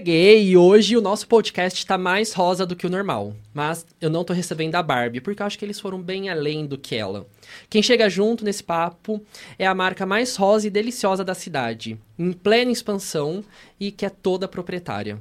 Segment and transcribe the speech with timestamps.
[0.00, 3.34] Gay, e hoje o nosso podcast tá mais rosa do que o normal.
[3.52, 6.66] Mas eu não tô recebendo a Barbie, porque eu acho que eles foram bem além
[6.66, 7.26] do que ela.
[7.68, 9.20] Quem chega junto nesse papo
[9.58, 13.44] é a marca mais rosa e deliciosa da cidade, em plena expansão
[13.78, 15.18] e que é toda proprietária.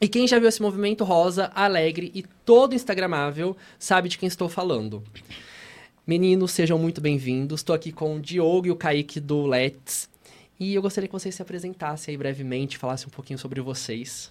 [0.00, 4.48] E quem já viu esse movimento rosa, alegre e todo instagramável, sabe de quem estou
[4.48, 5.02] falando.
[6.06, 7.60] Meninos, sejam muito bem-vindos.
[7.60, 10.09] Estou aqui com o Diogo e o Kaique do Let's.
[10.60, 14.30] E eu gostaria que vocês se apresentassem aí brevemente, falassem um pouquinho sobre vocês.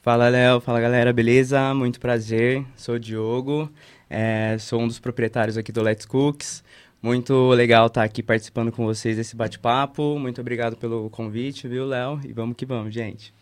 [0.00, 0.62] Fala, Léo.
[0.62, 1.12] Fala, galera.
[1.12, 1.74] Beleza?
[1.74, 2.64] Muito prazer.
[2.74, 3.70] Sou o Diogo.
[4.08, 6.64] É, sou um dos proprietários aqui do Let's Cooks.
[7.02, 10.18] Muito legal estar aqui participando com vocês desse bate-papo.
[10.18, 12.18] Muito obrigado pelo convite, viu, Léo?
[12.24, 13.34] E vamos que vamos, gente.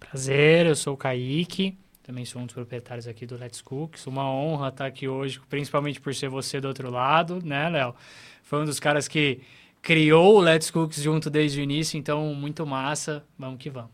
[0.00, 1.78] Prazer, eu sou o Kaique.
[2.02, 4.08] Também sou um dos proprietários aqui do Let's Cooks.
[4.08, 7.94] Uma honra estar aqui hoje, principalmente por ser você do outro lado, né, Léo?
[8.42, 9.40] Foi um dos caras que
[9.82, 13.24] criou o Let's Cooks junto desde o início, então muito massa.
[13.36, 13.90] Vamos que vamos.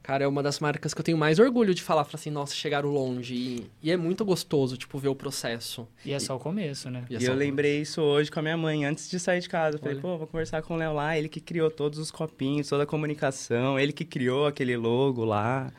[0.00, 2.54] Cara, é uma das marcas que eu tenho mais orgulho de falar, falar assim, nossa,
[2.54, 3.34] chegaram longe.
[3.34, 5.86] E, e é muito gostoso, tipo, ver o processo.
[6.02, 7.04] E é só o começo, né?
[7.10, 9.76] E, é eu lembrei isso hoje com a minha mãe, antes de sair de casa.
[9.76, 10.02] Eu falei, Olha.
[10.02, 12.86] pô, vou conversar com o Léo lá, ele que criou todos os copinhos, toda a
[12.86, 15.70] comunicação, ele que criou aquele logo lá.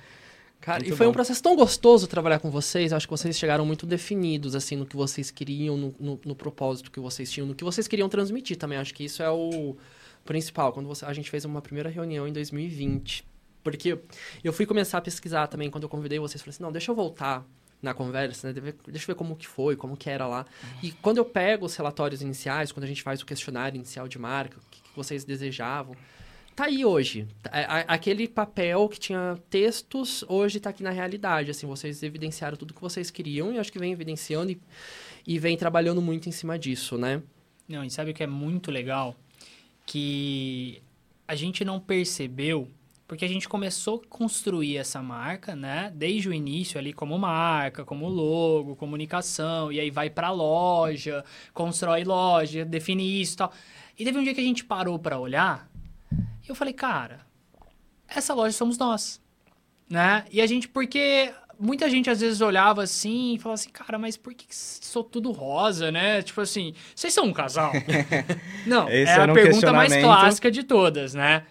[0.70, 1.10] Cara, muito e foi bom.
[1.10, 2.94] um processo tão gostoso trabalhar com vocês.
[2.94, 6.92] Acho que vocês chegaram muito definidos, assim, no que vocês queriam, no, no, no, propósito
[6.92, 8.78] que vocês tinham, no que vocês queriam transmitir também.
[8.78, 9.76] Acho que isso é o
[10.24, 10.72] principal.
[10.72, 13.26] Quando você, a gente fez uma primeira reunião em 2020.
[13.64, 13.98] Porque
[14.44, 16.96] eu fui começar a pesquisar também, quando eu convidei vocês, falei assim, não, deixa eu
[16.96, 17.44] voltar
[17.82, 18.74] na conversa, né?
[18.88, 20.46] Deixa eu ver como que foi, como que era lá.
[20.84, 24.20] E quando eu pego os relatórios iniciais, quando a gente faz o questionário inicial de
[24.20, 25.96] marca, o que, que vocês desejavam,
[26.56, 27.28] tá aí hoje.
[27.52, 31.52] É, aquele papel que tinha textos, hoje tá aqui na realidade.
[31.52, 34.60] Assim, vocês evidenciaram tudo que vocês queriam e acho que vem evidenciando e,
[35.26, 37.22] e vem trabalhando muito em cima disso, né?
[37.68, 39.16] Não, e sabe o que é muito legal?
[39.86, 40.82] Que
[41.28, 42.68] a gente não percebeu,
[43.08, 45.94] porque a gente começou a construir essa marca, né?
[45.96, 51.24] Desde o início ali como marca, como logo, comunicação, e aí vai pra loja,
[51.54, 53.54] constrói loja, define isso e tal.
[54.00, 55.69] E teve um dia que a gente parou para olhar
[56.52, 57.20] eu falei, cara,
[58.08, 59.22] essa loja somos nós,
[59.90, 60.26] né?
[60.32, 64.16] E a gente, porque muita gente às vezes olhava assim e falava assim, cara, mas
[64.16, 66.22] por que sou tudo rosa, né?
[66.22, 67.72] Tipo assim, vocês são um casal?
[68.66, 71.44] Não, Esse é a um pergunta mais clássica de todas, né?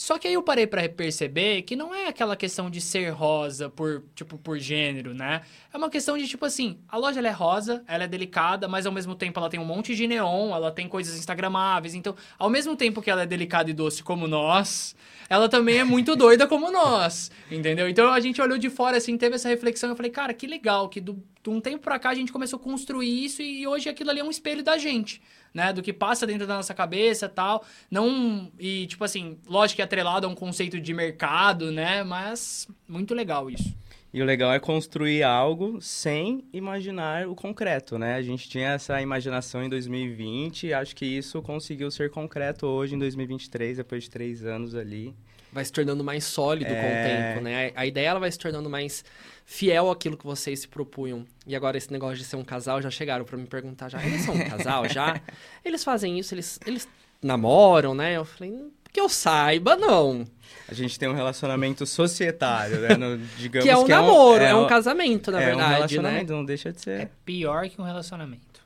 [0.00, 3.68] Só que aí eu parei para perceber que não é aquela questão de ser rosa
[3.68, 5.42] por, tipo, por gênero, né?
[5.70, 8.92] É uma questão de, tipo assim, a loja é rosa, ela é delicada, mas ao
[8.92, 11.94] mesmo tempo ela tem um monte de neon, ela tem coisas instagramáveis.
[11.94, 14.96] Então, ao mesmo tempo que ela é delicada e doce como nós,
[15.28, 17.86] ela também é muito doida como nós, entendeu?
[17.86, 19.90] Então, a gente olhou de fora, assim, teve essa reflexão.
[19.90, 22.58] Eu falei, cara, que legal que do, de um tempo pra cá a gente começou
[22.58, 25.20] a construir isso e hoje aquilo ali é um espelho da gente
[25.52, 25.72] né?
[25.72, 27.64] Do que passa dentro da nossa cabeça tal.
[27.90, 28.50] Não.
[28.58, 32.02] E, tipo assim, lógico que é atrelado a um conceito de mercado, né?
[32.02, 33.74] Mas muito legal isso.
[34.12, 38.16] E o legal é construir algo sem imaginar o concreto, né?
[38.16, 42.96] A gente tinha essa imaginação em 2020 e acho que isso conseguiu ser concreto hoje
[42.96, 45.14] em 2023, depois de três anos ali.
[45.52, 46.74] Vai se tornando mais sólido é...
[46.74, 47.32] com o é.
[47.32, 47.72] tempo, né?
[47.76, 49.04] A ideia ela vai se tornando mais
[49.44, 51.24] fiel àquilo que vocês se propunham.
[51.46, 54.22] E agora esse negócio de ser um casal, já chegaram para me perguntar já, eles
[54.22, 55.20] são um casal já?
[55.64, 56.88] Eles fazem isso, eles, eles
[57.22, 58.16] namoram, né?
[58.16, 60.26] Eu falei, que eu saiba, não.
[60.68, 62.96] A gente tem um relacionamento societário, né?
[62.96, 65.68] No, digamos que é um que namoro, é um, é um, casamento, na é verdade,
[65.68, 66.38] um relacionamento, né?
[66.38, 67.00] não deixa de ser.
[67.00, 68.60] É pior que um relacionamento,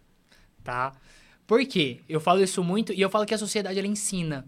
[0.63, 0.93] tá?
[1.47, 2.01] Por quê?
[2.09, 4.45] Eu falo isso muito e eu falo que a sociedade, ela ensina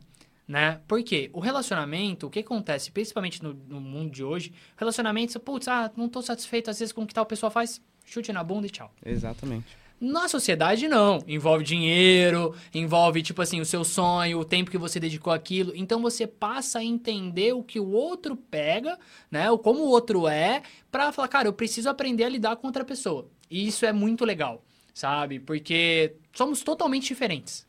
[0.47, 0.81] né?
[0.87, 5.91] Porque o relacionamento, o que acontece, principalmente no, no mundo de hoje, relacionamento, putz, ah,
[5.97, 8.71] não tô satisfeito às vezes com o que tal pessoa faz, chute na bunda e
[8.71, 8.93] tchau.
[9.05, 9.77] Exatamente.
[9.99, 11.23] Na sociedade, não.
[11.27, 15.73] Envolve dinheiro, envolve, tipo assim, o seu sonho, o tempo que você dedicou àquilo.
[15.75, 18.99] Então, você passa a entender o que o outro pega,
[19.31, 19.51] né?
[19.51, 22.85] O como o outro é, pra falar, cara, eu preciso aprender a lidar com outra
[22.85, 23.27] pessoa.
[23.51, 24.63] E isso é muito legal,
[24.93, 25.41] sabe?
[25.41, 27.67] Porque somos totalmente diferentes.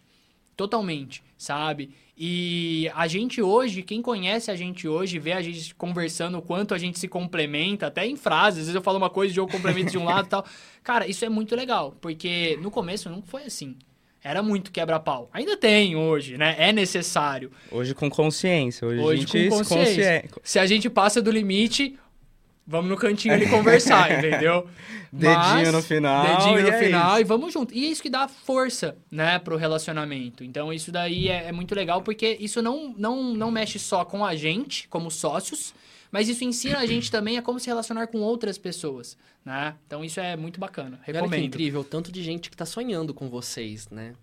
[0.56, 1.96] Totalmente, sabe?
[2.20, 6.74] E a gente hoje, quem conhece a gente hoje, vê a gente conversando o quanto
[6.74, 8.62] a gente se complementa, até em frases.
[8.62, 10.46] Às vezes eu falo uma coisa e eu complemento de um lado e tal.
[10.84, 13.76] Cara, isso é muito legal, porque no começo não foi assim.
[14.24, 15.30] Era muito quebra-pau.
[15.32, 16.56] Ainda tem hoje, né?
[16.58, 17.52] É necessário.
[17.72, 18.88] Hoje com consciência.
[18.88, 20.26] Hoje, hoje com consciência.
[20.42, 21.98] Se a gente passa do limite,
[22.68, 24.68] vamos no cantinho ali conversar, entendeu?
[25.12, 26.26] Dedinho Mas, no final.
[26.26, 27.22] Dedinho no é final isso.
[27.22, 27.74] e vamos junto.
[27.74, 30.44] E é isso que dá força, né, pro relacionamento.
[30.44, 34.26] Então, isso daí é, é, muito legal, porque isso não, não, não mexe só com
[34.26, 35.74] a gente, como sócios,
[36.12, 39.76] mas isso ensina a gente também a como se relacionar com outras pessoas, né?
[39.86, 41.00] Então, isso é muito bacana.
[41.04, 41.32] Recomendo.
[41.32, 44.14] Olha que incrível, tanto de gente que tá sonhando com vocês, né?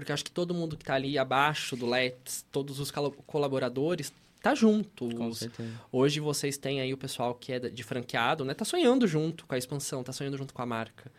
[0.00, 2.90] Porque acho que todo mundo que tá ali abaixo do Let's, todos os
[3.26, 4.10] colaboradores,
[4.42, 5.06] tá junto.
[5.26, 5.46] Os-.
[5.92, 8.54] Hoje vocês têm aí o pessoal que é de franqueado, né?
[8.54, 11.12] Tá sonhando junto com a expansão, tá sonhando junto com a marca.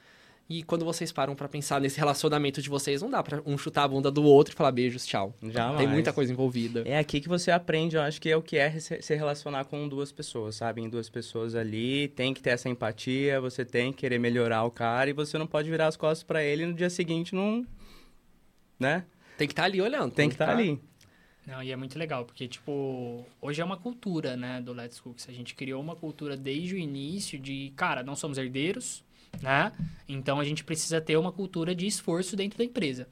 [0.50, 3.84] E quando vocês param pra pensar nesse relacionamento de vocês, não dá pra um chutar
[3.84, 5.34] a bunda do outro e falar beijos, tchau.
[5.42, 5.78] Jamais.
[5.78, 6.82] Tem muita coisa envolvida.
[6.86, 9.88] É aqui que você aprende, eu acho que é o que é se relacionar com
[9.88, 10.82] duas pessoas, sabe?
[10.82, 14.72] Em duas pessoas ali, tem que ter essa empatia, você tem que querer melhorar o
[14.72, 17.66] cara e você não pode virar as costas pra ele e no dia seguinte não,
[18.82, 19.06] né?
[19.38, 20.12] Tem que estar ali olhando.
[20.12, 20.80] Tem que estar tá- ali.
[21.46, 25.28] Não, e é muito legal, porque, tipo, hoje é uma cultura, né, do Let's Cooks.
[25.28, 29.04] A gente criou uma cultura desde o início de, cara, não somos herdeiros,
[29.42, 29.72] né?
[30.08, 33.08] Então a gente precisa ter uma cultura de esforço dentro da empresa.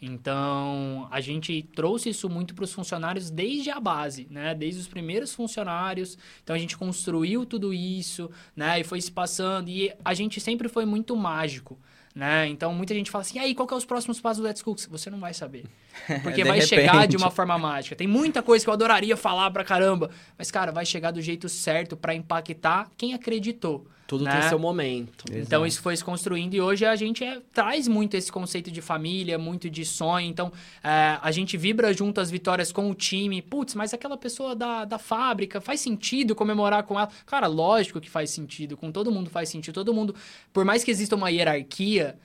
[0.00, 4.54] Então, a gente trouxe isso muito para os funcionários desde a base, né?
[4.54, 6.16] Desde os primeiros funcionários.
[6.42, 8.78] Então, a gente construiu tudo isso, né?
[8.80, 9.68] E foi se passando.
[9.68, 11.76] E a gente sempre foi muito mágico,
[12.14, 12.46] né?
[12.48, 14.86] Então, muita gente fala assim, aí, qual que é os próximos passos do Let's Cooks?
[14.86, 15.64] Você não vai saber.
[16.22, 17.16] Porque vai chegar de repente.
[17.16, 17.96] uma forma mágica.
[17.96, 20.10] Tem muita coisa que eu adoraria falar pra caramba.
[20.36, 23.86] Mas, cara, vai chegar do jeito certo para impactar quem acreditou.
[24.08, 24.40] Tudo né?
[24.40, 25.26] tem seu momento.
[25.28, 25.66] Então Exato.
[25.66, 29.38] isso foi se construindo e hoje a gente é- traz muito esse conceito de família,
[29.38, 30.26] muito de sonho.
[30.26, 30.50] Então
[30.82, 33.42] é, a gente vibra junto as vitórias com o time.
[33.42, 37.10] Putz, mas aquela pessoa da, da fábrica faz sentido comemorar com ela?
[37.26, 38.78] Cara, lógico que faz sentido.
[38.78, 39.74] Com todo mundo faz sentido.
[39.74, 40.14] Todo mundo,
[40.54, 42.18] por mais que exista uma hierarquia,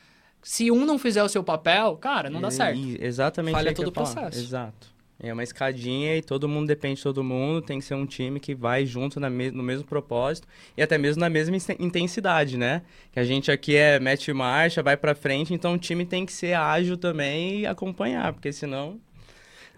[0.44, 2.80] se um não fizer o seu papel, cara, não dá E- certo.
[3.00, 4.38] exatamente Falha todo o processo.
[4.40, 4.94] Exato.
[5.19, 7.62] É uma escadinha e todo mundo depende de todo mundo.
[7.62, 10.45] Tem que ser um time que vai junto na me- no mesmo propósito
[10.75, 12.81] e até mesmo na mesma inten- intensidade, né?
[13.12, 16.34] Que a gente aqui é mete marcha, vai pra frente, então o time tem que
[16.34, 19.00] ser ágil também e acompanhar, porque senão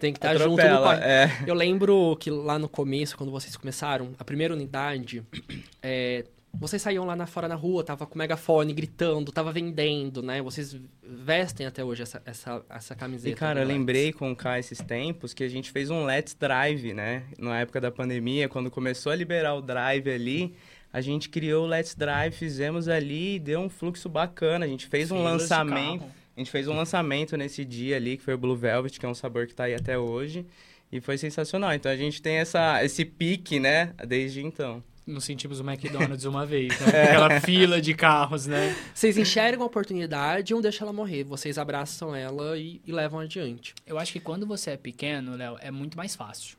[0.00, 0.92] Tem que estar junto no.
[0.92, 1.30] É.
[1.46, 5.22] Eu lembro que lá no começo, quando vocês começaram, a primeira unidade,
[5.82, 6.24] é,
[6.58, 10.40] vocês saíam lá na, fora na rua, tava com megafone, gritando, tava vendendo, né?
[10.40, 13.28] Vocês vestem até hoje essa, essa, essa camiseta.
[13.28, 16.34] E, cara, eu lembrei com o Kai esses tempos que a gente fez um Let's
[16.34, 17.24] Drive, né?
[17.38, 20.54] Na época da pandemia, quando começou a liberar o Drive ali,
[20.92, 24.64] a gente criou o Let's Drive, fizemos ali e deu um fluxo bacana.
[24.64, 26.04] A gente fez um Filas lançamento.
[26.36, 29.08] A gente fez um lançamento nesse dia ali, que foi o Blue Velvet, que é
[29.08, 30.46] um sabor que tá aí até hoje.
[30.92, 31.72] E foi sensacional.
[31.72, 33.92] Então a gente tem essa, esse pique, né?
[34.06, 34.82] Desde então.
[35.06, 37.02] Nos sentimos o McDonald's uma vez, né?
[37.04, 38.74] Aquela fila de carros, né?
[38.92, 41.22] Vocês enxergam a oportunidade e não deixam ela morrer.
[41.22, 43.72] Vocês abraçam ela e, e levam adiante.
[43.86, 46.56] Eu acho que quando você é pequeno, Léo, é muito mais fácil.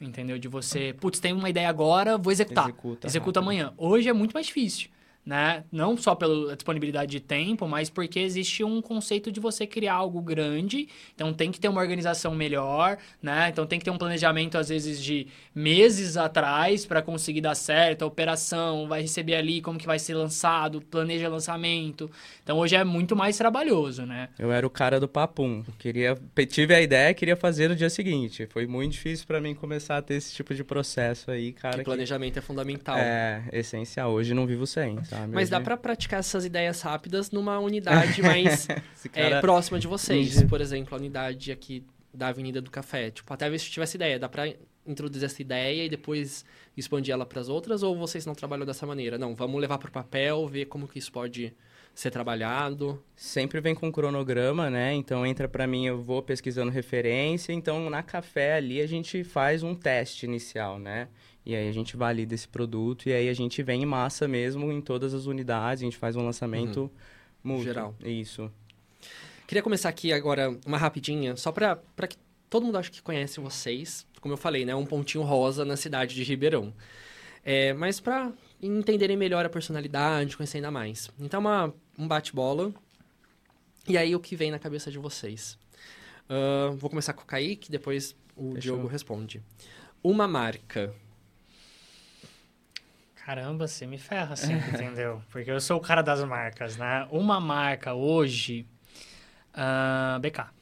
[0.00, 0.38] Entendeu?
[0.38, 2.68] De você, putz, tem uma ideia agora, vou executar.
[2.68, 3.72] Executa Executa amanhã.
[3.76, 4.88] Hoje é muito mais difícil,
[5.24, 5.64] né?
[5.72, 10.20] Não só pela disponibilidade de tempo, mas porque existe um conceito de você criar algo
[10.20, 10.88] grande.
[11.14, 13.48] Então tem que ter uma organização melhor, né?
[13.48, 18.02] Então tem que ter um planejamento às vezes de meses atrás para conseguir dar certo.
[18.02, 22.10] A operação vai receber ali como que vai ser lançado, planeja lançamento.
[22.42, 24.28] Então hoje é muito mais trabalhoso, né?
[24.38, 25.62] Eu era o cara do papum.
[25.78, 26.18] Queria,
[26.48, 28.46] tive a ideia, queria fazer no dia seguinte.
[28.50, 31.76] Foi muito difícil pra mim começar a ter esse tipo de processo aí, cara.
[31.76, 32.96] o que- planejamento é fundamental.
[32.98, 34.10] É, essencial.
[34.12, 35.13] Hoje não vivo sem, sabe?
[35.30, 40.42] Mas dá pra praticar essas ideias rápidas numa unidade mais é, cara- próxima de vocês.
[40.44, 43.10] Por exemplo, a unidade aqui da Avenida do Café.
[43.10, 44.18] Tipo, até ver se tivesse ideia.
[44.18, 44.52] Dá pra
[44.86, 46.44] introduzir essa ideia e depois
[46.76, 47.82] expandir ela pras outras?
[47.82, 49.16] Ou vocês não trabalham dessa maneira?
[49.18, 51.52] Não, vamos levar pro papel, ver como que isso pode
[51.94, 53.02] ser trabalhado.
[53.14, 54.92] Sempre vem com cronograma, né?
[54.94, 57.52] Então entra pra mim, eu vou pesquisando referência.
[57.52, 61.08] Então na café ali a gente faz um teste inicial, né?
[61.46, 64.72] E aí a gente valida esse produto e aí a gente vem em massa mesmo
[64.72, 65.82] em todas as unidades.
[65.82, 66.90] A gente faz um lançamento
[67.42, 67.64] mútuo.
[67.64, 67.94] Geral.
[68.02, 68.50] Isso.
[69.46, 71.76] Queria começar aqui agora uma rapidinha, só pra
[72.08, 72.16] que
[72.48, 74.06] todo mundo acho que conhece vocês.
[74.20, 74.74] Como eu falei, né?
[74.74, 76.72] Um pontinho rosa na cidade de Ribeirão.
[77.44, 78.32] É, mas pra
[78.62, 81.10] entenderem melhor a personalidade, conhecer ainda mais.
[81.18, 82.72] Então, uma, um bate-bola.
[83.86, 85.58] E aí, o que vem na cabeça de vocês?
[86.26, 88.76] Ahn, vou começar com o Kaique, depois o Fechou.
[88.76, 89.42] Diogo responde.
[90.02, 90.94] Uma marca.
[93.24, 95.22] Caramba, você me ferra sempre, entendeu?
[95.30, 97.08] Porque eu sou o cara das marcas, né?
[97.10, 98.66] Uma marca hoje.
[99.54, 100.52] ah, BK.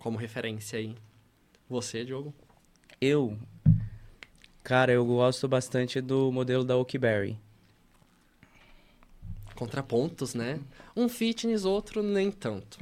[0.00, 0.96] Como referência aí.
[1.68, 2.34] Você, Diogo?
[3.00, 3.38] Eu,
[4.64, 7.38] cara, eu gosto bastante do modelo da Oakberry.
[9.54, 10.58] Contrapontos, né?
[10.96, 12.78] Um fitness, outro nem tanto.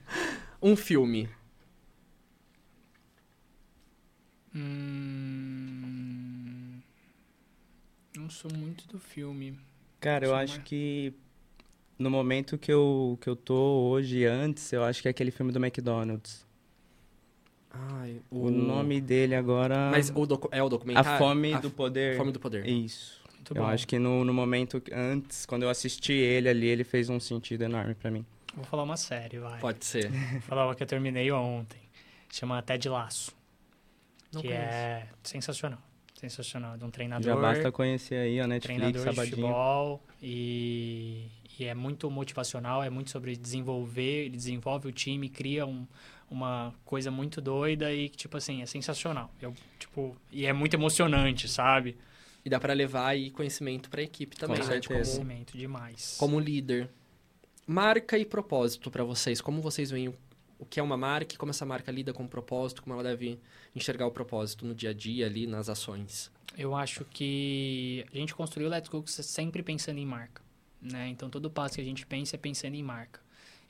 [0.60, 1.30] um filme.
[4.54, 5.43] Hum,
[8.24, 9.58] não sou muito do filme.
[10.00, 11.12] Cara, eu acho mais- que
[11.98, 13.54] no momento que eu, que eu tô
[13.90, 16.44] hoje, antes, eu acho que é aquele filme do McDonald's.
[17.70, 19.90] Ai, O nome dele agora.
[19.90, 21.18] Mas o docu- é o A documentário?
[21.18, 22.16] Fome A do Poder.
[22.16, 22.66] Fome do Poder.
[22.66, 23.20] Isso.
[23.34, 23.68] Muito eu bom.
[23.68, 27.62] acho que no, no momento antes, quando eu assisti ele ali, ele fez um sentido
[27.62, 28.24] enorme pra mim.
[28.54, 29.58] Vou falar uma série, vai.
[29.58, 30.08] Pode ser.
[30.32, 31.80] Vou falar uma que eu terminei ontem.
[32.30, 33.32] Chama Ted Laço.
[34.32, 34.64] Não que conheço.
[34.64, 35.80] é sensacional.
[36.28, 36.76] Sensacional.
[36.76, 37.24] De um treinador.
[37.24, 41.26] Já basta conhecer aí a Netflix, treinador de futebol e,
[41.58, 45.86] e é muito motivacional, é muito sobre desenvolver, ele desenvolve o time, cria um,
[46.30, 49.30] uma coisa muito doida e que, tipo assim, é sensacional.
[49.40, 51.96] Eu, tipo, e é muito emocionante, sabe?
[52.44, 54.78] E dá pra levar aí conhecimento pra equipe também, Com né?
[54.78, 54.88] De certeza.
[55.12, 56.16] como, Conhecimento demais.
[56.18, 56.90] como líder.
[57.66, 59.40] Marca e propósito pra vocês.
[59.40, 60.14] Como vocês veem o,
[60.64, 63.02] o que é uma marca e como essa marca lida com o propósito, como ela
[63.02, 63.38] deve
[63.76, 66.32] enxergar o propósito no dia a dia ali, nas ações.
[66.56, 70.42] Eu acho que a gente construiu o Let's Cook sempre pensando em marca,
[70.80, 71.08] né?
[71.08, 73.20] Então, todo passo que a gente pensa é pensando em marca.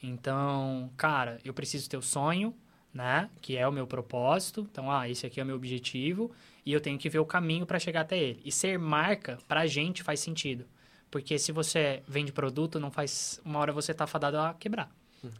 [0.02, 2.54] Então, cara, eu preciso ter o sonho,
[2.92, 3.30] né?
[3.40, 4.66] Que é o meu propósito.
[4.70, 6.30] Então, ah, esse aqui é o meu objetivo.
[6.64, 8.40] E eu tenho que ver o caminho para chegar até ele.
[8.44, 10.66] E ser marca, pra gente, faz sentido.
[11.10, 13.40] Porque se você vende produto, não faz...
[13.44, 14.90] Uma hora você tá fadado a quebrar.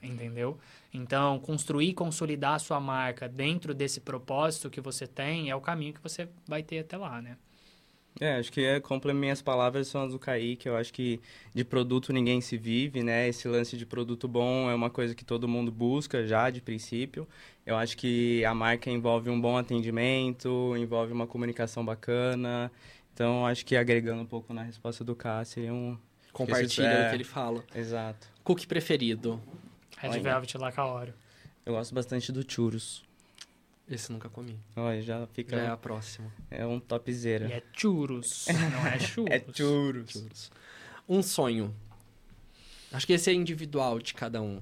[0.02, 0.58] Entendeu?
[0.92, 5.60] Então, construir e consolidar a sua marca dentro desse propósito que você tem é o
[5.60, 7.36] caminho que você vai ter até lá, né?
[8.20, 10.68] É, acho que é, complementando minhas palavras são as do Kaique.
[10.68, 11.20] Eu acho que
[11.52, 13.28] de produto ninguém se vive, né?
[13.28, 17.26] Esse lance de produto bom é uma coisa que todo mundo busca já de princípio.
[17.66, 22.70] Eu acho que a marca envolve um bom atendimento, envolve uma comunicação bacana.
[23.12, 25.96] Então, acho que agregando um pouco na resposta do K seria um...
[26.32, 27.64] Compartilha é- o que ele fala.
[27.74, 28.28] Exato.
[28.42, 29.40] Cookie preferido.
[30.04, 30.22] Red Olha.
[30.22, 31.14] Velvet Lacaório.
[31.64, 33.02] Eu gosto bastante do churros.
[33.88, 34.58] Esse nunca comi.
[34.76, 35.56] Olha, já fica...
[35.56, 36.30] Já é a próxima.
[36.50, 37.48] É um topzera.
[37.48, 39.30] E é churros, não é churros.
[39.30, 40.12] É churros.
[40.12, 40.50] Juros.
[41.08, 41.74] Um sonho.
[42.92, 44.60] Acho que esse é individual de cada um.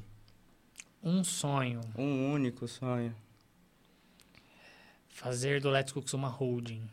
[1.03, 1.81] Um sonho.
[1.97, 3.15] Um único sonho.
[5.09, 6.89] Fazer do Let's Cooks uma holding.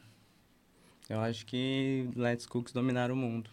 [1.08, 3.50] Eu acho que Let's Cooks dominar o mundo.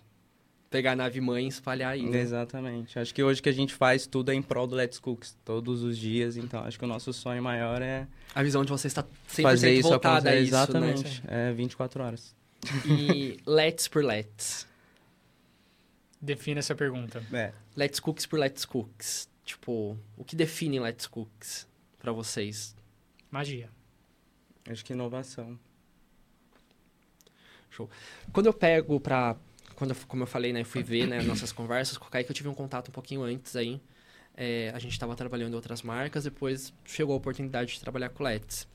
[0.69, 2.03] Pegar a nave mãe e espalhar aí.
[2.05, 2.21] né?
[2.21, 2.99] Exatamente.
[2.99, 5.83] Acho que hoje que a gente faz tudo é em prol do Let's Cooks, todos
[5.83, 6.37] os dias.
[6.37, 9.73] Então, acho que o nosso sonho maior é A visão de você está 100% fazer
[9.75, 11.23] isso voltada a isso, Exatamente.
[11.29, 12.35] É 24 horas.
[12.65, 12.81] né?
[12.95, 14.67] E let's por let's.
[16.21, 17.23] Defina essa pergunta.
[17.33, 17.53] É.
[17.77, 19.29] Let's Cooks por Let's Cooks.
[19.45, 21.69] Tipo, o que define Let's Cooks
[22.01, 22.75] pra vocês?
[23.31, 23.71] Magia.
[24.69, 25.57] Acho que inovação.
[28.33, 29.37] Quando eu pego pra...
[29.77, 30.65] Quando, como eu falei, né?
[30.65, 33.55] Fui ver né, nossas conversas com o Kaique, eu tive um contato um pouquinho antes
[33.55, 33.81] aí.
[34.35, 38.25] É, a gente estava trabalhando em outras marcas, depois chegou a oportunidade de trabalhar com
[38.25, 38.67] Let's.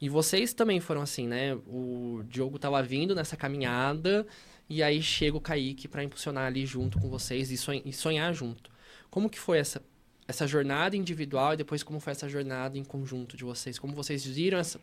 [0.00, 1.54] E vocês também foram assim, né?
[1.66, 4.26] O Diogo tava vindo nessa caminhada
[4.68, 8.70] e aí chega o Kaique para impulsionar ali junto com vocês e e sonhar junto.
[9.10, 9.82] Como que foi essa,
[10.26, 13.78] essa jornada individual e depois como foi essa jornada em conjunto de vocês?
[13.78, 14.80] Como vocês viram essa,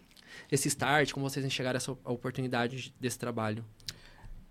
[0.51, 3.65] esse start, como vocês enxergaram essa oportunidade desse trabalho?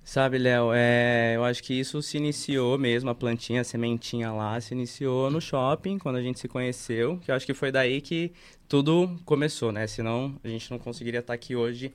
[0.02, 4.60] Sabe, Léo, é, eu acho que isso se iniciou mesmo, a plantinha, a sementinha lá,
[4.60, 8.00] se iniciou no shopping, quando a gente se conheceu, que eu acho que foi daí
[8.00, 8.32] que
[8.66, 9.86] tudo começou, né?
[9.86, 11.92] Senão a gente não conseguiria estar aqui hoje.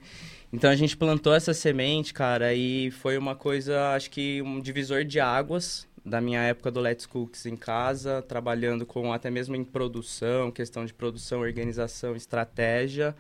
[0.54, 5.04] Então a gente plantou essa semente, cara, e foi uma coisa, acho que um divisor
[5.04, 9.64] de águas da minha época do Let's Cooks em casa, trabalhando com até mesmo em
[9.64, 13.14] produção, questão de produção, organização, estratégia,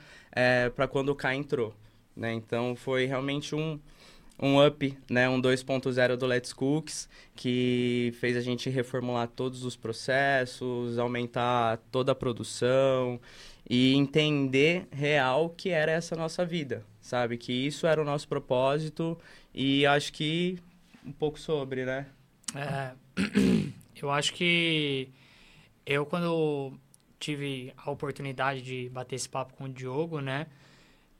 [0.75, 1.73] para quando o K entrou,
[2.15, 2.31] né?
[2.31, 3.77] Então foi realmente um
[4.39, 9.75] um up, né, um 2.0 do Let's Cooks, que fez a gente reformular todos os
[9.75, 13.19] processos, aumentar toda a produção
[13.69, 17.37] e entender real que era essa nossa vida, sabe?
[17.37, 19.17] Que isso era o nosso propósito
[19.53, 20.59] e acho que
[21.05, 22.07] um pouco sobre, né?
[22.53, 22.91] É,
[24.01, 25.09] eu acho que
[25.85, 26.73] eu, quando
[27.19, 30.47] tive a oportunidade de bater esse papo com o Diogo, né?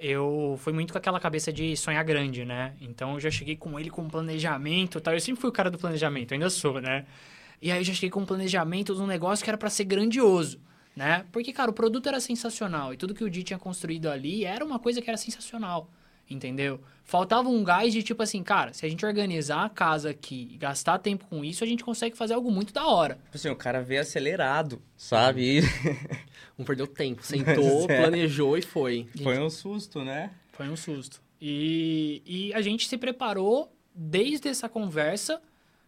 [0.08, 2.76] Eu fui muito com aquela cabeça de sonhar grande, né?
[2.80, 5.16] Então eu já cheguei com ele com um planejamento tal.
[5.16, 7.08] Eu sempre fui o cara do planejamento, ainda sou, né?
[7.60, 9.86] E aí eu já cheguei com um planejamento de um negócio que era para ser
[9.86, 10.60] grandioso,
[10.96, 11.26] né?
[11.32, 14.64] Porque, cara, o produto era sensacional e tudo que o Di tinha construído ali era
[14.64, 15.90] uma coisa que era sensacional,
[16.29, 16.79] entendeu?
[17.03, 20.58] Faltava um gás de tipo assim, cara, se a gente organizar a casa aqui e
[20.58, 23.15] gastar tempo com isso, a gente consegue fazer algo muito da hora.
[23.25, 25.62] Tipo assim, o cara veio acelerado, sabe?
[26.58, 28.01] Não perdeu tempo, sentou, é.
[28.01, 29.08] planejou e foi.
[29.22, 30.32] Foi um susto, né?
[30.53, 31.22] Foi um susto.
[31.39, 35.41] E, e a gente se preparou desde essa conversa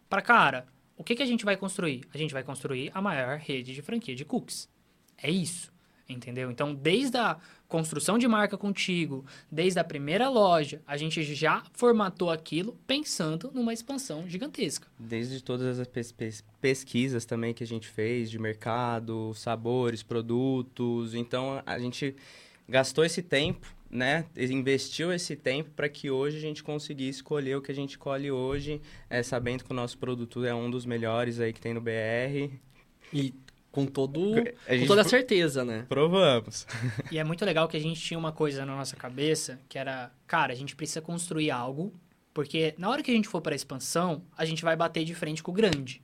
[0.08, 0.66] para, cara,
[0.96, 2.02] o que, que a gente vai construir?
[2.14, 4.68] A gente vai construir a maior rede de franquia de cookies.
[5.20, 5.72] É isso,
[6.08, 6.50] entendeu?
[6.50, 7.38] Então, desde a
[7.68, 13.72] construção de marca contigo, desde a primeira loja, a gente já formatou aquilo pensando numa
[13.74, 14.88] expansão gigantesca.
[14.98, 21.14] Desde todas as pes- pes- pesquisas também que a gente fez de mercado, sabores, produtos.
[21.14, 22.16] Então a gente
[22.66, 24.24] gastou esse tempo, né?
[24.36, 28.30] Investiu esse tempo para que hoje a gente conseguisse escolher o que a gente colhe
[28.30, 31.80] hoje, é, sabendo que o nosso produto é um dos melhores aí que tem no
[31.82, 32.50] BR.
[33.12, 33.34] E
[33.78, 34.20] com, todo,
[34.66, 35.84] com toda a certeza, né?
[35.88, 36.66] Provamos.
[37.10, 40.10] E é muito legal que a gente tinha uma coisa na nossa cabeça, que era,
[40.26, 41.92] cara, a gente precisa construir algo,
[42.34, 45.14] porque na hora que a gente for para a expansão, a gente vai bater de
[45.14, 46.02] frente com o grande.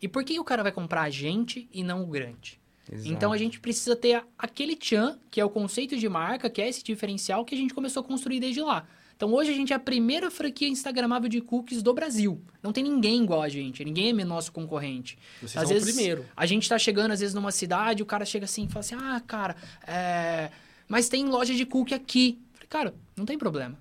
[0.00, 2.60] E por que o cara vai comprar a gente e não o grande?
[2.90, 3.12] Exato.
[3.12, 6.68] Então a gente precisa ter aquele tchan, que é o conceito de marca, que é
[6.68, 8.86] esse diferencial que a gente começou a construir desde lá.
[9.16, 12.40] Então hoje a gente é a primeira franquia instagramável de cookies do Brasil.
[12.62, 15.18] Não tem ninguém igual a gente, ninguém é nosso concorrente.
[15.40, 16.26] Vocês às são vezes, o primeiro.
[16.36, 18.94] A gente tá chegando às vezes numa cidade, o cara chega assim e fala assim:
[18.94, 19.56] "Ah, cara,
[19.86, 20.50] é...
[20.86, 22.38] mas tem loja de cookie aqui".
[22.52, 23.78] Eu falei: "Cara, não tem problema.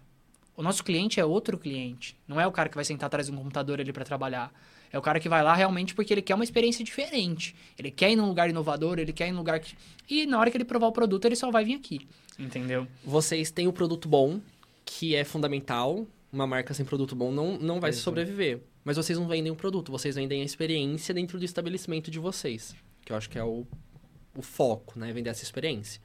[0.55, 3.33] O nosso cliente é outro cliente, não é o cara que vai sentar atrás de
[3.33, 4.53] um computador ali para trabalhar.
[4.89, 7.53] É o cara que vai lá realmente porque ele quer uma experiência diferente.
[7.77, 9.75] Ele quer ir num lugar inovador, ele quer ir num lugar que.
[10.09, 12.07] E na hora que ele provar o produto, ele só vai vir aqui.
[12.39, 12.87] Entendeu?
[13.03, 14.39] Vocês têm o um produto bom,
[14.85, 16.07] que é fundamental.
[16.31, 18.61] Uma marca sem produto bom não, não vai sobreviver.
[18.83, 22.75] Mas vocês não vendem um produto, vocês vendem a experiência dentro do estabelecimento de vocês.
[23.03, 23.65] Que eu acho que é o,
[24.37, 25.11] o foco, né?
[25.11, 25.99] Vender essa experiência.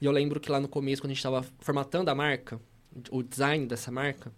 [0.00, 2.60] E eu lembro que lá no começo, quando a gente estava formatando a marca,
[3.10, 4.32] o design dessa marca,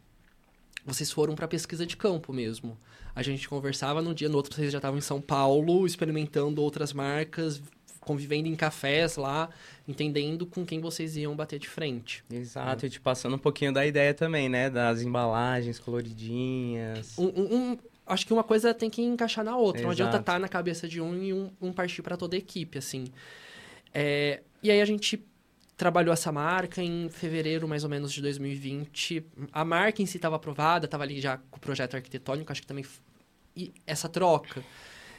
[0.84, 2.78] vocês foram para pesquisa de campo mesmo.
[3.14, 6.92] A gente conversava num dia, no outro vocês já estavam em São Paulo, experimentando outras
[6.92, 7.62] marcas,
[8.10, 9.48] convivendo em cafés lá,
[9.86, 12.24] entendendo com quem vocês iam bater de frente.
[12.28, 14.68] Exato, e te passando um pouquinho da ideia também, né?
[14.68, 17.16] Das embalagens coloridinhas.
[17.16, 19.82] Um, um, um, acho que uma coisa tem que encaixar na outra.
[19.82, 19.84] Exato.
[19.84, 22.38] Não adianta estar tá na cabeça de um e um, um partir para toda a
[22.38, 23.04] equipe, assim.
[23.94, 25.24] É, e aí a gente
[25.76, 29.24] trabalhou essa marca em fevereiro, mais ou menos, de 2020.
[29.52, 32.66] A marca em si estava aprovada, estava ali já com o projeto arquitetônico, acho que
[32.66, 32.84] também...
[33.56, 34.64] E essa troca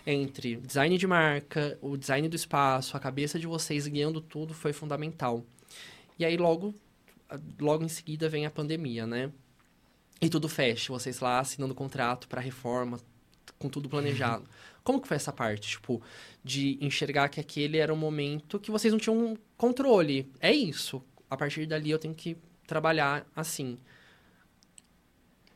[0.06, 4.74] entre design de marca, o design do espaço, a cabeça de vocês guiando tudo foi
[4.74, 5.44] fundamental.
[6.18, 6.74] E aí, logo,
[7.60, 9.32] logo em seguida, vem a pandemia, né?
[10.22, 13.00] E tudo fecha, vocês lá assinando contrato para reforma,
[13.58, 14.48] com tudo planejado.
[14.84, 16.02] Como que foi essa parte, tipo,
[16.44, 20.32] de enxergar que aquele era um momento que vocês não tinham controle?
[20.40, 21.04] É isso.
[21.30, 22.38] A partir dali eu tenho que
[22.68, 23.78] trabalhar assim.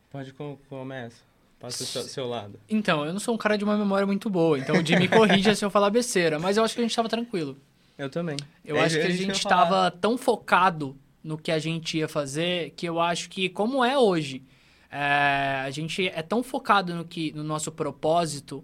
[0.10, 0.34] Pode
[0.70, 1.35] começa.
[1.67, 2.60] O seu, seu, lado.
[2.69, 5.08] Então, eu não sou um cara de uma memória muito boa, então o Jimmy me
[5.08, 7.58] corrija se eu falar besteira, mas eu acho que a gente estava tranquilo.
[7.97, 8.38] Eu também.
[8.63, 12.71] Eu é, acho que a gente estava tão focado no que a gente ia fazer
[12.75, 14.43] que eu acho que, como é hoje,
[14.91, 18.63] é, a gente é tão focado no, que, no nosso propósito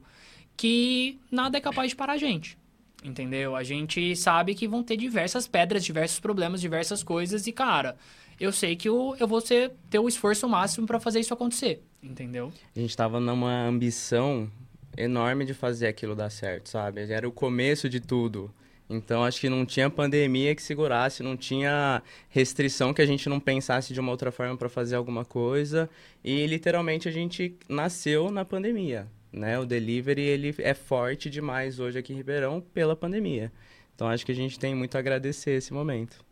[0.56, 2.58] que nada é capaz de parar a gente.
[3.04, 3.56] Entendeu?
[3.56, 7.98] A gente sabe que vão ter diversas pedras, diversos problemas, diversas coisas e, cara,
[8.42, 11.84] eu sei que eu, eu vou ser, ter o esforço máximo para fazer isso acontecer.
[12.02, 12.52] Entendeu?
[12.76, 14.50] A gente tava numa ambição
[14.98, 17.02] enorme de fazer aquilo dar certo, sabe?
[17.12, 18.54] Era o começo de tudo.
[18.90, 23.40] Então acho que não tinha pandemia que segurasse, não tinha restrição que a gente não
[23.40, 25.90] pensasse de uma outra forma para fazer alguma coisa.
[26.24, 29.58] E literalmente a gente nasceu na pandemia né?
[29.58, 33.52] O delivery ele é forte demais hoje aqui em Ribeirão pela pandemia.
[33.96, 36.24] Então acho que a gente tem muito a agradecer esse momento.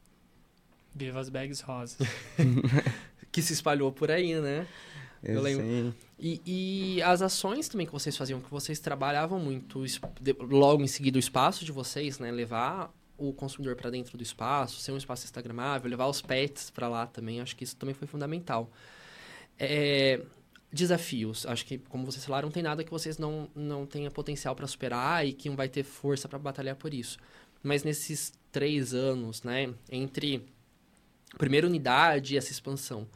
[0.94, 1.98] Viva as bags rosas.
[3.32, 4.68] que se espalhou por aí, né?
[5.24, 5.94] Eu lembro.
[6.18, 9.84] E, e, as ações também que vocês faziam, que vocês trabalhavam muito,
[10.40, 12.32] logo em seguida o espaço de vocês, né?
[12.32, 16.88] Levar o consumidor para dentro do espaço, ser um espaço instagramável, levar os pets para
[16.88, 18.72] lá também, acho que isso também foi fundamental.
[19.58, 20.22] É,
[20.72, 21.46] desafios.
[21.46, 24.68] Acho que, como vocês falaram, não tem nada que vocês não, não tenham potencial para
[24.68, 27.18] superar e que não vai ter força para batalhar por isso.
[27.62, 30.46] Mas nesses três anos, né, entre
[31.38, 33.08] primeira unidade essa expansão,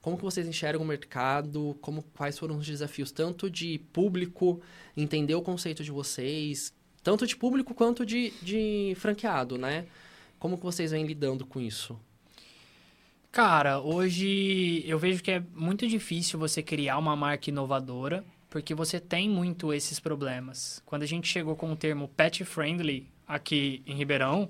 [0.00, 1.76] como que vocês enxergam o mercado?
[1.80, 4.60] Como, quais foram os desafios, tanto de público,
[4.96, 9.86] entender o conceito de vocês, tanto de público quanto de, de franqueado, né?
[10.38, 12.00] Como que vocês vêm lidando com isso?
[13.30, 18.98] Cara, hoje eu vejo que é muito difícil você criar uma marca inovadora, porque você
[18.98, 20.82] tem muito esses problemas.
[20.86, 24.48] Quando a gente chegou com o termo pet friendly aqui em Ribeirão,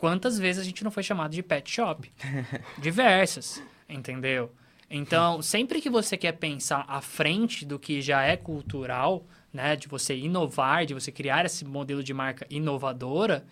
[0.00, 2.10] quantas vezes a gente não foi chamado de pet shop?
[2.78, 4.50] Diversas, entendeu?
[4.90, 9.86] Então, sempre que você quer pensar à frente do que já é cultural, né, de
[9.86, 13.44] você inovar, de você criar esse modelo de marca inovadora,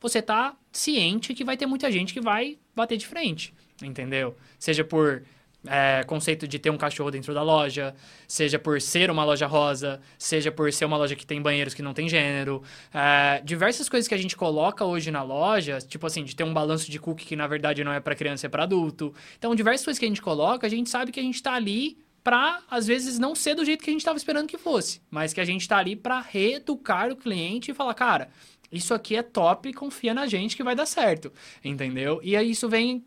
[0.00, 4.36] você está ciente que vai ter muita gente que vai bater de frente entendeu?
[4.58, 5.24] Seja por
[5.66, 7.94] é, conceito de ter um cachorro dentro da loja,
[8.26, 11.82] seja por ser uma loja rosa, seja por ser uma loja que tem banheiros que
[11.82, 12.62] não tem gênero.
[12.92, 16.52] É, diversas coisas que a gente coloca hoje na loja, tipo assim, de ter um
[16.54, 19.14] balanço de cookie que na verdade não é para criança, é para adulto.
[19.38, 21.98] Então, diversas coisas que a gente coloca, a gente sabe que a gente está ali
[22.22, 25.32] para às vezes não ser do jeito que a gente estava esperando que fosse, mas
[25.32, 28.28] que a gente está ali para reeducar o cliente e falar, cara,
[28.70, 31.32] isso aqui é top, confia na gente que vai dar certo,
[31.64, 32.20] entendeu?
[32.22, 33.04] E aí isso vem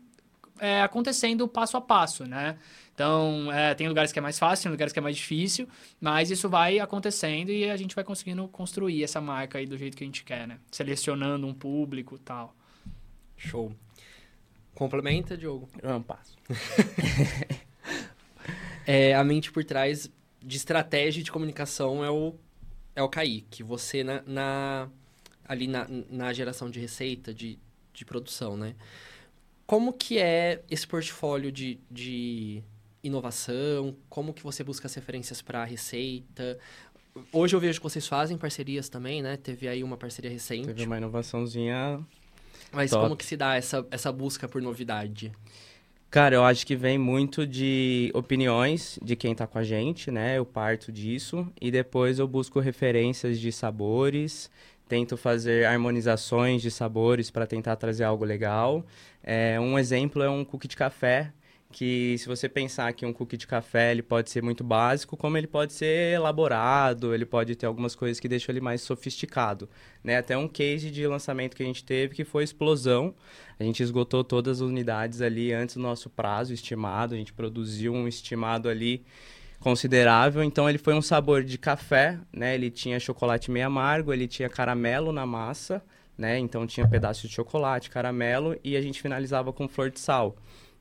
[0.60, 2.58] é, acontecendo passo a passo, né?
[2.94, 5.66] Então, é, tem lugares que é mais fácil, tem lugares que é mais difícil,
[6.00, 9.96] mas isso vai acontecendo e a gente vai conseguindo construir essa marca aí do jeito
[9.96, 10.58] que a gente quer, né?
[10.70, 12.54] Selecionando um público e tal.
[13.36, 13.72] Show.
[14.74, 15.68] Complementa, Diogo?
[15.82, 16.36] Eu não passo.
[18.86, 20.10] é, a mente por trás
[20.42, 22.34] de estratégia de comunicação é o,
[22.94, 23.62] é o Kaique.
[23.62, 24.88] Você, na, na
[25.50, 27.58] ali na, na geração de receita, de,
[27.92, 28.76] de produção, né?
[29.70, 32.60] Como que é esse portfólio de, de
[33.04, 33.94] inovação?
[34.08, 36.58] Como que você busca as referências para a receita?
[37.32, 39.36] Hoje eu vejo que vocês fazem parcerias também, né?
[39.36, 40.66] Teve aí uma parceria recente.
[40.66, 42.04] Teve uma inovaçãozinha
[42.72, 43.04] Mas top.
[43.04, 45.30] como que se dá essa, essa busca por novidade?
[46.10, 50.36] Cara, eu acho que vem muito de opiniões de quem tá com a gente, né?
[50.36, 54.50] Eu parto disso e depois eu busco referências de sabores,
[54.90, 58.84] tento fazer harmonizações de sabores para tentar trazer algo legal.
[59.22, 61.32] É, um exemplo é um cookie de café,
[61.70, 65.38] que se você pensar que um cookie de café ele pode ser muito básico, como
[65.38, 69.70] ele pode ser elaborado, ele pode ter algumas coisas que deixam ele mais sofisticado.
[70.02, 70.16] Né?
[70.16, 73.14] Até um case de lançamento que a gente teve que foi explosão.
[73.60, 77.92] A gente esgotou todas as unidades ali antes do nosso prazo estimado, a gente produziu
[77.94, 79.04] um estimado ali
[79.60, 80.42] considerável.
[80.42, 82.54] Então ele foi um sabor de café, né?
[82.54, 85.82] Ele tinha chocolate meio amargo, ele tinha caramelo na massa,
[86.18, 86.38] né?
[86.38, 90.36] Então tinha pedaço de chocolate, caramelo e a gente finalizava com flor de sal.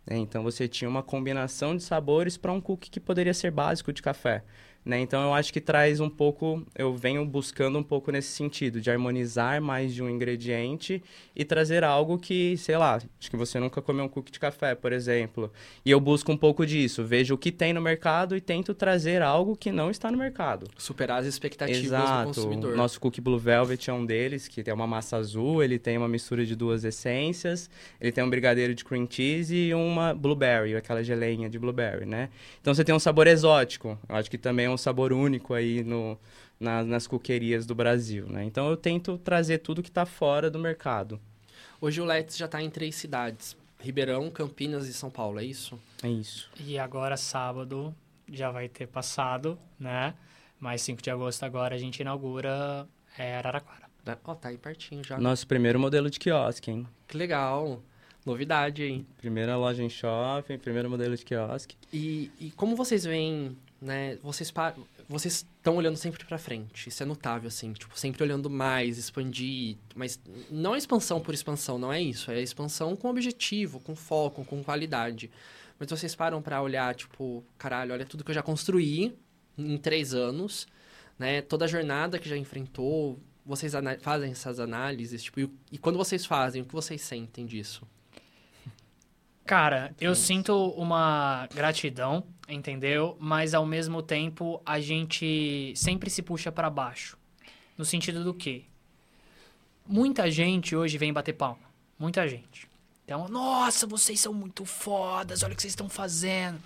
[0.07, 0.17] Né?
[0.17, 4.01] Então você tinha uma combinação de sabores para um cookie que poderia ser básico de
[4.01, 4.43] café.
[4.85, 4.99] Né?
[5.01, 8.89] Então eu acho que traz um pouco, eu venho buscando um pouco nesse sentido, de
[8.89, 11.03] harmonizar mais de um ingrediente
[11.35, 14.73] e trazer algo que, sei lá, acho que você nunca comeu um cookie de café,
[14.75, 15.51] por exemplo.
[15.85, 19.21] E eu busco um pouco disso, vejo o que tem no mercado e tento trazer
[19.21, 20.67] algo que não está no mercado.
[20.77, 22.21] Superar as expectativas Exato.
[22.21, 22.75] do consumidor.
[22.75, 26.07] Nosso cookie Blue Velvet é um deles, que tem uma massa azul, ele tem uma
[26.07, 31.03] mistura de duas essências, ele tem um brigadeiro de cream cheese e uma blueberry, aquela
[31.03, 32.29] geleinha de blueberry, né?
[32.61, 33.99] Então você tem um sabor exótico.
[34.07, 36.17] Eu acho que também um sabor único aí no,
[36.59, 38.43] na, nas coquerias do Brasil, né?
[38.43, 41.19] Então eu tento trazer tudo que está fora do mercado.
[41.81, 43.55] Hoje o Let's já está em três cidades.
[43.79, 45.79] Ribeirão, Campinas e São Paulo, é isso?
[46.03, 46.49] É isso.
[46.59, 47.95] E agora, sábado,
[48.29, 50.13] já vai ter passado, né?
[50.59, 52.85] Mais 5 de agosto agora a gente inaugura
[53.17, 53.87] é, Araraquara.
[54.25, 55.17] Ó, oh, tá aí pertinho já.
[55.17, 56.87] Nosso primeiro modelo de quiosque, hein?
[57.07, 57.81] Que legal.
[58.25, 59.07] Novidade, hein?
[59.17, 61.75] Primeira loja em shopping, primeiro modelo de quiosque.
[61.93, 64.53] E, e como vocês veem né, vocês
[65.07, 66.89] vocês estão olhando sempre para frente.
[66.89, 71.77] Isso é notável assim, tipo, sempre olhando mais, expandir, mas não é expansão por expansão,
[71.77, 75.31] não é isso, é expansão com objetivo, com foco, com qualidade.
[75.79, 79.15] Mas vocês param para olhar, tipo, caralho, olha tudo que eu já construí
[79.57, 80.67] em três anos,
[81.17, 81.41] né?
[81.41, 86.25] Toda a jornada que já enfrentou, vocês fazem essas análises, tipo, e, e quando vocês
[86.25, 87.87] fazem, o que vocês sentem disso?
[89.45, 93.15] Cara, eu sinto uma gratidão, entendeu?
[93.19, 97.17] Mas ao mesmo tempo a gente sempre se puxa para baixo.
[97.77, 98.63] No sentido do quê?
[99.87, 101.69] Muita gente hoje vem bater palma.
[101.97, 102.67] Muita gente.
[103.05, 106.59] Então, nossa, vocês são muito fodas, olha o que vocês estão fazendo.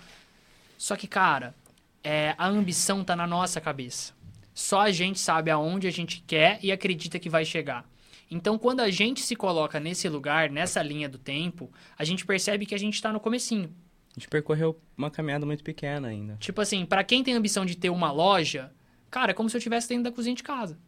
[0.76, 1.54] Só que, cara,
[2.02, 4.12] é, a ambição tá na nossa cabeça.
[4.52, 7.88] Só a gente sabe aonde a gente quer e acredita que vai chegar.
[8.30, 12.66] Então, quando a gente se coloca nesse lugar, nessa linha do tempo, a gente percebe
[12.66, 13.74] que a gente está no comecinho.
[14.16, 16.36] A gente percorreu uma caminhada muito pequena ainda.
[16.38, 18.72] Tipo assim, para quem tem ambição de ter uma loja,
[19.10, 20.78] cara, é como se eu estivesse dentro da cozinha de casa.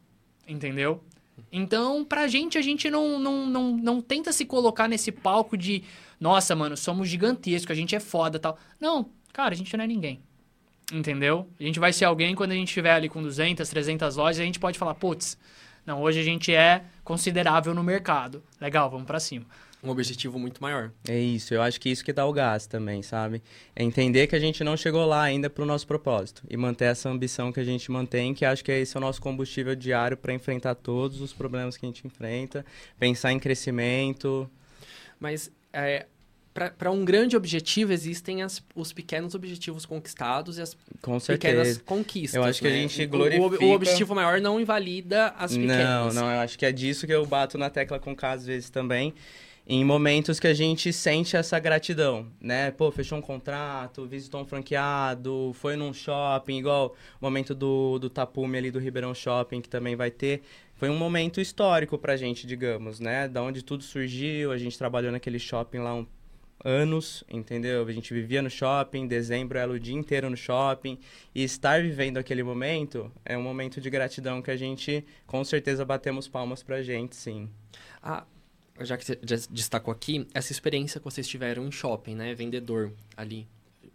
[0.46, 1.02] Entendeu?
[1.50, 5.82] Então, pra gente, a gente não, não, não, não tenta se colocar nesse palco de
[6.20, 8.58] nossa, mano, somos gigantescos, a gente é foda tal.
[8.80, 10.20] Não, cara, a gente não é ninguém.
[10.92, 11.48] Entendeu?
[11.58, 14.44] A gente vai ser alguém quando a gente estiver ali com 200, 300 lojas, a
[14.44, 15.36] gente pode falar, putz,
[15.84, 18.42] não, hoje a gente é considerável no mercado.
[18.60, 19.46] Legal, vamos para cima.
[19.82, 20.90] Um objetivo muito maior.
[21.08, 23.42] É isso, eu acho que isso que dá o gás também, sabe?
[23.74, 26.86] É entender que a gente não chegou lá ainda para o nosso propósito e manter
[26.86, 30.16] essa ambição que a gente mantém, que acho que esse é o nosso combustível diário
[30.16, 32.64] para enfrentar todos os problemas que a gente enfrenta,
[32.98, 34.50] pensar em crescimento.
[35.20, 36.06] Mas é,
[36.78, 42.34] para um grande objetivo existem as, os pequenos objetivos conquistados e as Com pequenas conquistas.
[42.34, 42.74] Eu acho que né?
[42.74, 43.64] a gente glorifica...
[43.64, 46.14] O, o, objetivo maior não invalida as Não, pequenas.
[46.14, 48.46] não, eu acho que é disso que eu bato na tecla com o caso às
[48.46, 49.12] vezes também.
[49.68, 52.70] Em momentos que a gente sente essa gratidão, né?
[52.70, 58.08] Pô, fechou um contrato, visitou um franqueado, foi num shopping, igual o momento do, do
[58.08, 60.42] Tapume ali do Ribeirão Shopping, que também vai ter
[60.76, 63.26] foi um momento histórico pra gente, digamos, né?
[63.26, 66.06] Da onde tudo surgiu, a gente trabalhou naquele shopping lá um
[66.62, 67.84] anos, entendeu?
[67.86, 70.98] A gente vivia no shopping, dezembro era o dia inteiro no shopping,
[71.34, 75.84] e estar vivendo aquele momento é um momento de gratidão que a gente, com certeza,
[75.84, 77.48] batemos palmas pra gente, sim.
[78.02, 78.24] Ah,
[78.80, 82.34] já que você já destacou aqui, essa experiência que vocês tiveram em shopping, né?
[82.34, 83.46] Vendedor ali.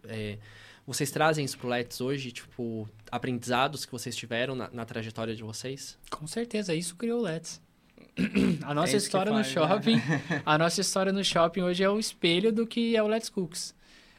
[0.04, 0.38] É,
[0.86, 5.42] vocês trazem isso pro Let's hoje, tipo, aprendizados que vocês tiveram na, na trajetória de
[5.42, 5.96] vocês?
[6.10, 7.60] Com certeza, isso criou o Let's.
[8.62, 9.68] A nossa é história faz, no né?
[9.68, 10.42] shopping, né?
[10.44, 13.74] a nossa história no shopping hoje é o espelho do que é o Let's Cooks.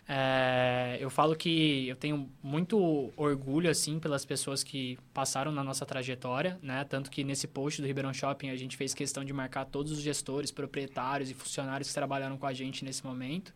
[0.07, 5.85] É, eu falo que eu tenho muito orgulho, assim, pelas pessoas que passaram na nossa
[5.85, 6.83] trajetória, né?
[6.83, 10.01] Tanto que nesse post do Ribeirão Shopping a gente fez questão de marcar todos os
[10.01, 13.53] gestores, proprietários e funcionários que trabalharam com a gente nesse momento.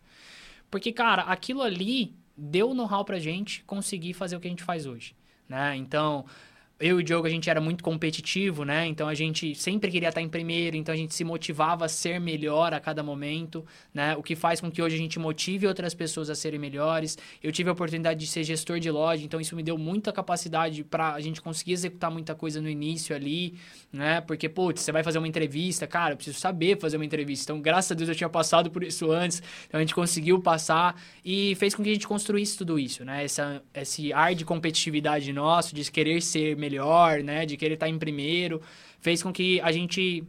[0.70, 4.86] Porque, cara, aquilo ali deu know-how pra gente conseguir fazer o que a gente faz
[4.86, 5.14] hoje,
[5.48, 5.76] né?
[5.76, 6.24] Então,
[6.80, 8.86] eu e o Diogo, a gente era muito competitivo, né?
[8.86, 12.20] Então a gente sempre queria estar em primeiro, então a gente se motivava a ser
[12.20, 14.14] melhor a cada momento, né?
[14.16, 17.18] O que faz com que hoje a gente motive outras pessoas a serem melhores.
[17.42, 20.84] Eu tive a oportunidade de ser gestor de loja, então isso me deu muita capacidade
[20.84, 23.54] para a gente conseguir executar muita coisa no início ali,
[23.92, 24.20] né?
[24.20, 27.50] Porque, putz, você vai fazer uma entrevista, cara, eu preciso saber fazer uma entrevista.
[27.50, 30.94] Então, graças a Deus eu tinha passado por isso antes, então a gente conseguiu passar
[31.24, 33.24] e fez com que a gente construísse tudo isso, né?
[33.24, 37.46] Essa, esse ar de competitividade nosso, de querer ser melhor melhor, né?
[37.46, 38.60] De querer estar em primeiro,
[39.00, 40.24] fez com que a gente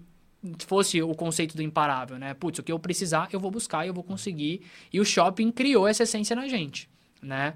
[0.66, 2.34] fosse o conceito do imparável, né?
[2.34, 4.62] Putz, o que eu precisar, eu vou buscar e eu vou conseguir.
[4.92, 6.90] E o shopping criou essa essência na gente,
[7.22, 7.56] né?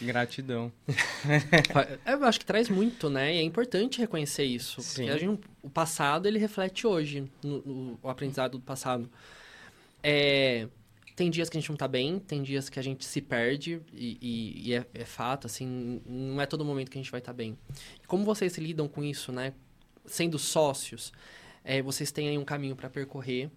[0.00, 0.72] Gratidão.
[2.06, 3.34] eu acho que traz muito, né?
[3.34, 4.80] E é importante reconhecer isso.
[4.80, 5.06] Sim.
[5.06, 9.08] Porque gente, o passado, ele reflete hoje, no, no, o aprendizado do passado.
[10.02, 10.66] É,
[11.14, 13.80] tem dias que a gente não tá bem, tem dias que a gente se perde,
[13.92, 17.20] e, e, e é, é, fato, assim, não é todo momento que a gente vai
[17.20, 17.56] estar tá bem.
[18.06, 19.52] como vocês lidam com isso, né?
[20.06, 21.12] Sendo sócios,
[21.64, 23.50] é, vocês têm aí um caminho para percorrer.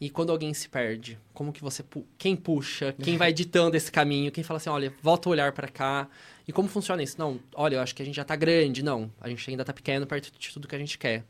[0.00, 1.82] E quando alguém se perde, como que você...
[1.82, 2.94] Pu quem puxa?
[3.02, 4.32] Quem vai ditando esse caminho?
[4.32, 6.08] Quem fala assim, olha, volta a olhar para cá.
[6.48, 7.16] E como funciona isso?
[7.18, 8.82] Não, olha, eu acho que a gente já tá grande.
[8.82, 11.24] Não, a gente ainda tá pequeno perto de tudo que a gente quer.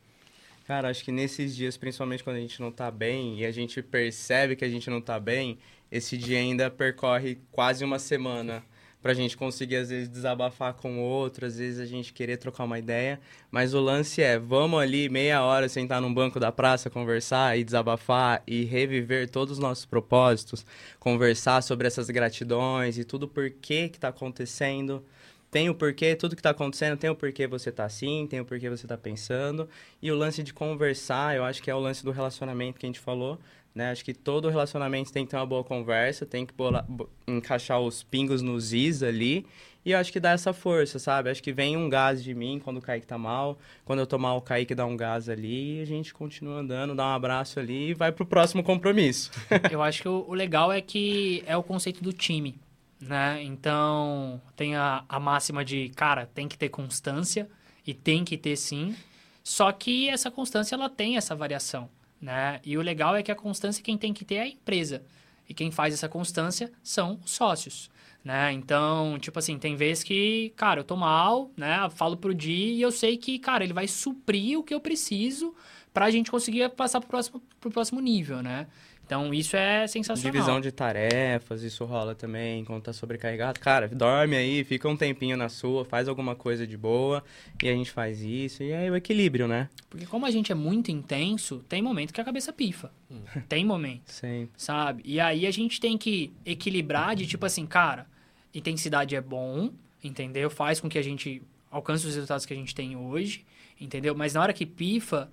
[0.67, 3.81] Cara, acho que nesses dias, principalmente quando a gente não tá bem e a gente
[3.81, 5.59] percebe que a gente não tá bem,
[5.93, 8.65] esse dia ainda percorre quase uma semana
[9.01, 12.81] pra gente conseguir, às vezes, desabafar com outro, às vezes a gente querer trocar uma
[12.81, 13.21] ideia.
[13.49, 17.63] Mas o lance é, vamos ali meia hora sentar num banco da praça, conversar e
[17.63, 20.67] desabafar e reviver todos os nossos propósitos,
[20.99, 25.05] conversar sobre essas gratidões e tudo por que que tá acontecendo
[25.51, 28.45] tem o porquê, tudo que está acontecendo, tem o porquê você está assim, tem o
[28.45, 29.69] porquê você está pensando.
[30.03, 32.89] E o lance de conversar, eu acho que é o lance do relacionamento que a
[32.89, 33.39] gente falou,
[33.75, 33.91] né?
[33.91, 36.87] Acho que todo relacionamento tem que ter uma boa conversa, tem que bola,
[37.27, 39.47] encaixar os pingos nos is ali.
[39.85, 41.31] E eu acho que dá essa força, sabe?
[41.31, 43.57] Acho que vem um gás de mim quando o Kaique tá mal.
[43.85, 45.79] Quando eu tô mal, o Kaique dá um gás ali.
[45.79, 49.31] E a gente continua andando, dá um abraço ali e vai pro próximo compromisso.
[49.71, 52.59] eu acho que o legal é que é o conceito do time
[53.01, 53.43] né?
[53.43, 57.49] Então, tem a, a máxima de, cara, tem que ter constância
[57.87, 58.97] e tem que ter sim.
[59.43, 61.89] Só que essa constância ela tem essa variação,
[62.21, 62.61] né?
[62.65, 65.03] E o legal é que a constância quem tem que ter é a empresa.
[65.49, 67.89] E quem faz essa constância são os sócios,
[68.25, 68.53] né?
[68.53, 71.89] Então, tipo assim, tem vezes que, cara, eu tô mal, né?
[71.91, 75.55] falo pro Di e eu sei que, cara, ele vai suprir o que eu preciso
[75.95, 78.67] para a gente conseguir passar pro próximo, pro próximo nível, né?
[79.07, 80.33] Então, isso é sensacional.
[80.33, 83.61] Divisão de tarefas, isso rola também, quando tá sobrecarregado.
[83.61, 87.23] Cara, dorme aí, fica um tempinho na sua, faz alguma coisa de boa,
[87.63, 89.69] e a gente faz isso, e aí o equilíbrio, né?
[89.89, 92.91] Porque como a gente é muito intenso, tem momento que a cabeça pifa.
[93.09, 93.23] Hum.
[93.49, 94.11] Tem momento.
[94.11, 94.49] Sim.
[94.57, 95.03] Sabe?
[95.07, 98.09] E aí a gente tem que equilibrar de tipo assim, cara,
[98.53, 99.71] intensidade é bom,
[100.03, 100.51] entendeu?
[100.51, 101.41] Faz com que a gente
[101.71, 103.45] alcance os resultados que a gente tem hoje,
[103.81, 104.17] entendeu?
[104.17, 105.31] Mas na hora que pifa,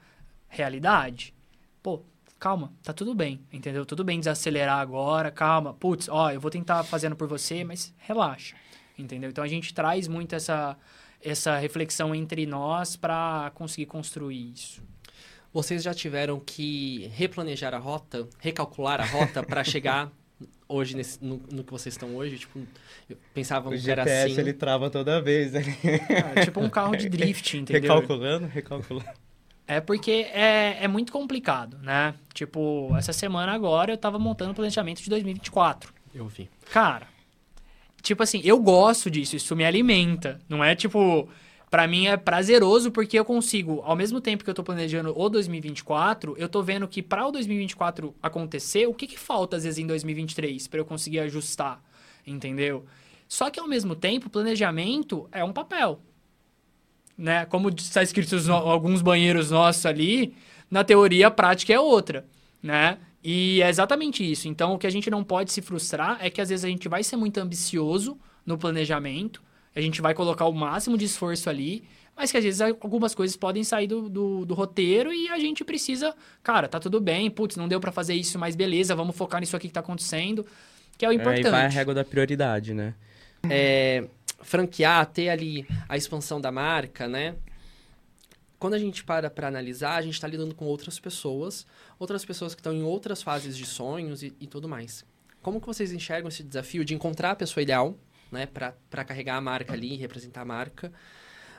[0.48, 1.34] realidade.
[1.82, 2.04] Pô,
[2.44, 3.86] calma, tá tudo bem, entendeu?
[3.86, 5.74] Tudo bem desacelerar agora, calma.
[5.74, 8.54] Putz, ó, eu vou tentar fazendo por você, mas relaxa,
[9.00, 9.30] entendeu?
[9.30, 10.78] Então a gente traz muito essa,
[11.22, 14.84] essa reflexão entre nós para conseguir construir isso.
[15.54, 20.12] Vocês já tiveram que replanejar a rota, recalcular a rota para chegar
[20.68, 22.40] hoje nesse, no, no, que vocês estão hoje?
[22.40, 22.60] Tipo,
[23.34, 24.38] pensavam que era assim.
[24.38, 25.54] ele trava toda vez.
[25.54, 25.62] Né?
[26.36, 27.94] Ah, tipo um carro de drift, entendeu?
[27.94, 29.23] Recalculando, recalculando.
[29.68, 32.14] É porque é, é muito complicado, né?
[32.34, 35.94] Tipo, essa semana agora eu tava montando o planejamento de 2024.
[36.14, 36.50] Eu vi.
[36.72, 37.08] Cara,
[38.02, 40.40] tipo assim, eu gosto disso, isso me alimenta.
[40.48, 41.30] Não é tipo.
[41.72, 45.28] Pra mim é prazeroso porque eu consigo, ao mesmo tempo que eu tô planejando o
[45.28, 49.80] 2024, eu tô vendo que para o 2024 acontecer, o que que falta às vezes
[49.80, 51.82] em 2023 para eu conseguir ajustar,
[52.28, 52.86] entendeu?
[53.28, 56.00] Só que ao mesmo tempo, planejamento é um papel
[57.18, 57.46] né?
[57.46, 60.36] Como está escrito no, alguns banheiros nossos ali,
[60.70, 62.26] na teoria a prática é outra,
[62.62, 62.98] né?
[63.24, 64.48] E é exatamente isso.
[64.48, 66.90] Então, o que a gente não pode se frustrar é que às vezes a gente
[66.90, 69.42] vai ser muito ambicioso no planejamento,
[69.76, 71.84] a gente vai colocar o máximo de esforço ali,
[72.16, 75.64] mas que às vezes algumas coisas podem sair do, do, do roteiro e a gente
[75.64, 79.40] precisa, cara, tá tudo bem, putz, não deu para fazer isso, mas beleza, vamos focar
[79.40, 80.46] nisso aqui que tá acontecendo,
[80.98, 81.46] que é o importante.
[81.46, 82.94] É, aí vai a régua da prioridade, né?
[83.50, 84.06] É,
[84.44, 87.36] franquear, ter ali a expansão da marca, né?
[88.60, 91.66] Quando a gente para para analisar, a gente está lidando com outras pessoas,
[92.00, 95.06] outras pessoas que estão em outras fases de sonhos e, e tudo mais.
[95.42, 97.98] Como que vocês enxergam esse desafio de encontrar a pessoa ideal,
[98.32, 100.92] né, para carregar a marca ali, representar a marca,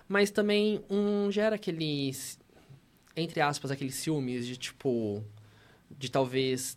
[0.09, 2.39] mas também um gera aqueles
[3.17, 5.23] entre aspas aqueles ciúmes de tipo
[5.91, 6.77] de talvez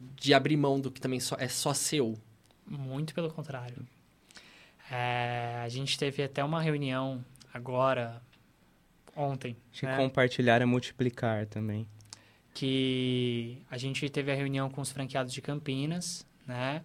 [0.00, 2.18] de abrir mão do que também só, é só seu.
[2.66, 3.86] Muito pelo contrário.
[4.90, 8.20] É, a gente teve até uma reunião agora
[9.16, 9.56] ontem.
[9.72, 9.96] Acho né?
[9.96, 11.86] compartilhar é multiplicar também
[12.52, 16.82] que a gente teve a reunião com os franqueados de Campinas, né?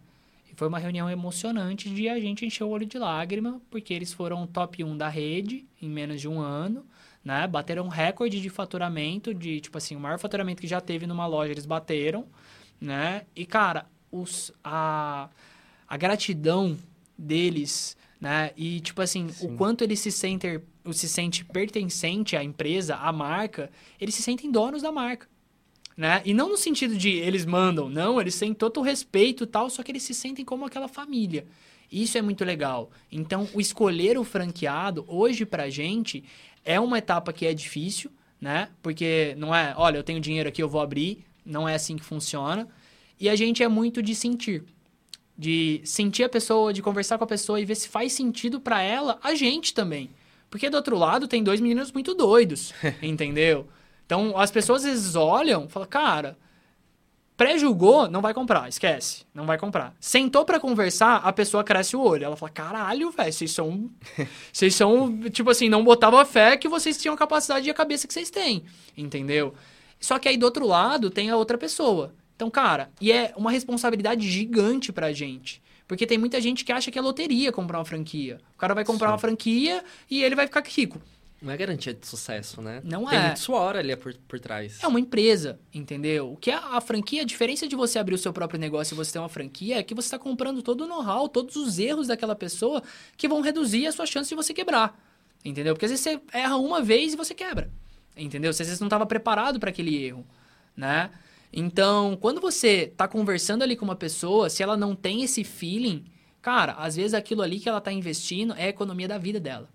[0.49, 4.13] E foi uma reunião emocionante de a gente encher o olho de lágrima, porque eles
[4.13, 6.85] foram top 1 da rede em menos de um ano,
[7.23, 7.47] né?
[7.47, 11.51] Bateram recorde de faturamento, de, tipo assim, o maior faturamento que já teve numa loja,
[11.51, 12.25] eles bateram,
[12.79, 13.23] né?
[13.35, 15.29] E, cara, os, a,
[15.87, 16.77] a gratidão
[17.17, 18.51] deles, né?
[18.56, 19.47] E, tipo assim, Sim.
[19.47, 24.51] o quanto eles se sentem, se sente pertencente à empresa, à marca, eles se sentem
[24.51, 25.28] donos da marca
[25.95, 26.21] né?
[26.25, 29.69] E não no sentido de eles mandam, não, eles têm todo o respeito e tal,
[29.69, 31.45] só que eles se sentem como aquela família.
[31.91, 32.91] Isso é muito legal.
[33.12, 36.23] Então, o escolher o franqueado, hoje pra gente,
[36.63, 38.69] é uma etapa que é difícil, né?
[38.82, 41.23] Porque não é, olha, eu tenho dinheiro aqui, eu vou abrir.
[41.45, 42.67] Não é assim que funciona.
[43.19, 44.63] E a gente é muito de sentir.
[45.37, 48.81] De sentir a pessoa, de conversar com a pessoa e ver se faz sentido para
[48.81, 50.09] ela, a gente também.
[50.49, 53.67] Porque do outro lado tem dois meninos muito doidos, entendeu?
[54.05, 56.37] Então, as pessoas às vezes olham e falam, cara,
[57.35, 59.93] pré-julgou, não vai comprar, esquece, não vai comprar.
[59.99, 62.23] Sentou para conversar, a pessoa cresce o olho.
[62.23, 63.89] Ela fala, caralho, velho, vocês são.
[64.51, 68.07] vocês são, tipo assim, não botava fé que vocês tinham a capacidade e a cabeça
[68.07, 68.63] que vocês têm.
[68.97, 69.53] Entendeu?
[69.99, 72.13] Só que aí do outro lado tem a outra pessoa.
[72.35, 75.61] Então, cara, e é uma responsabilidade gigante pra gente.
[75.87, 78.39] Porque tem muita gente que acha que é loteria comprar uma franquia.
[78.55, 79.13] O cara vai comprar Sim.
[79.13, 80.99] uma franquia e ele vai ficar rico.
[81.41, 82.81] Não é garantia de sucesso, né?
[82.83, 83.19] Não Tem é.
[83.19, 84.79] Tem muito suor ali por, por trás.
[84.81, 86.31] É uma empresa, entendeu?
[86.31, 88.97] O que é a franquia, a diferença de você abrir o seu próprio negócio e
[88.97, 92.07] você ter uma franquia é que você está comprando todo o know-how, todos os erros
[92.07, 92.81] daquela pessoa
[93.15, 94.99] que vão reduzir a sua chance de você quebrar.
[95.43, 95.75] Entendeu?
[95.75, 97.69] Porque às vezes você erra uma vez e você quebra.
[98.17, 98.51] Entendeu?
[98.51, 100.25] Você às vezes não estava preparado para aquele erro,
[100.75, 101.11] né?
[101.57, 106.03] Então, quando você está conversando ali com uma pessoa, se ela não tem esse feeling,
[106.41, 109.69] cara, às vezes aquilo ali que ela está investindo é a economia da vida dela.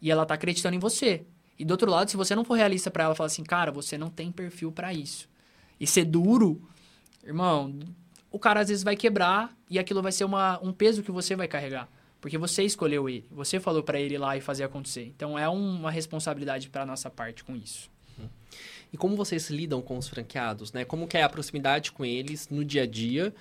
[0.00, 1.24] E ela tá acreditando em você.
[1.56, 3.96] E do outro lado, se você não for realista para ela, falar assim, cara, você
[3.96, 5.28] não tem perfil para isso.
[5.78, 6.60] E ser duro,
[7.22, 7.78] irmão,
[8.28, 11.36] o cara às vezes vai quebrar e aquilo vai ser uma, um peso que você
[11.36, 11.88] vai carregar.
[12.20, 15.12] Porque você escolheu ele, você falou para ele ir lá e fazer acontecer.
[15.14, 17.88] Então é uma responsabilidade para nossa parte com isso.
[18.92, 20.84] E como vocês lidam com os franqueados, né?
[20.84, 23.34] Como que é a proximidade com eles no dia a dia,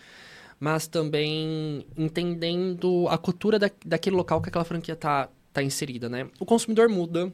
[0.60, 6.30] mas também entendendo a cultura da, daquele local que aquela franquia tá, tá inserida, né?
[6.40, 7.32] O consumidor muda,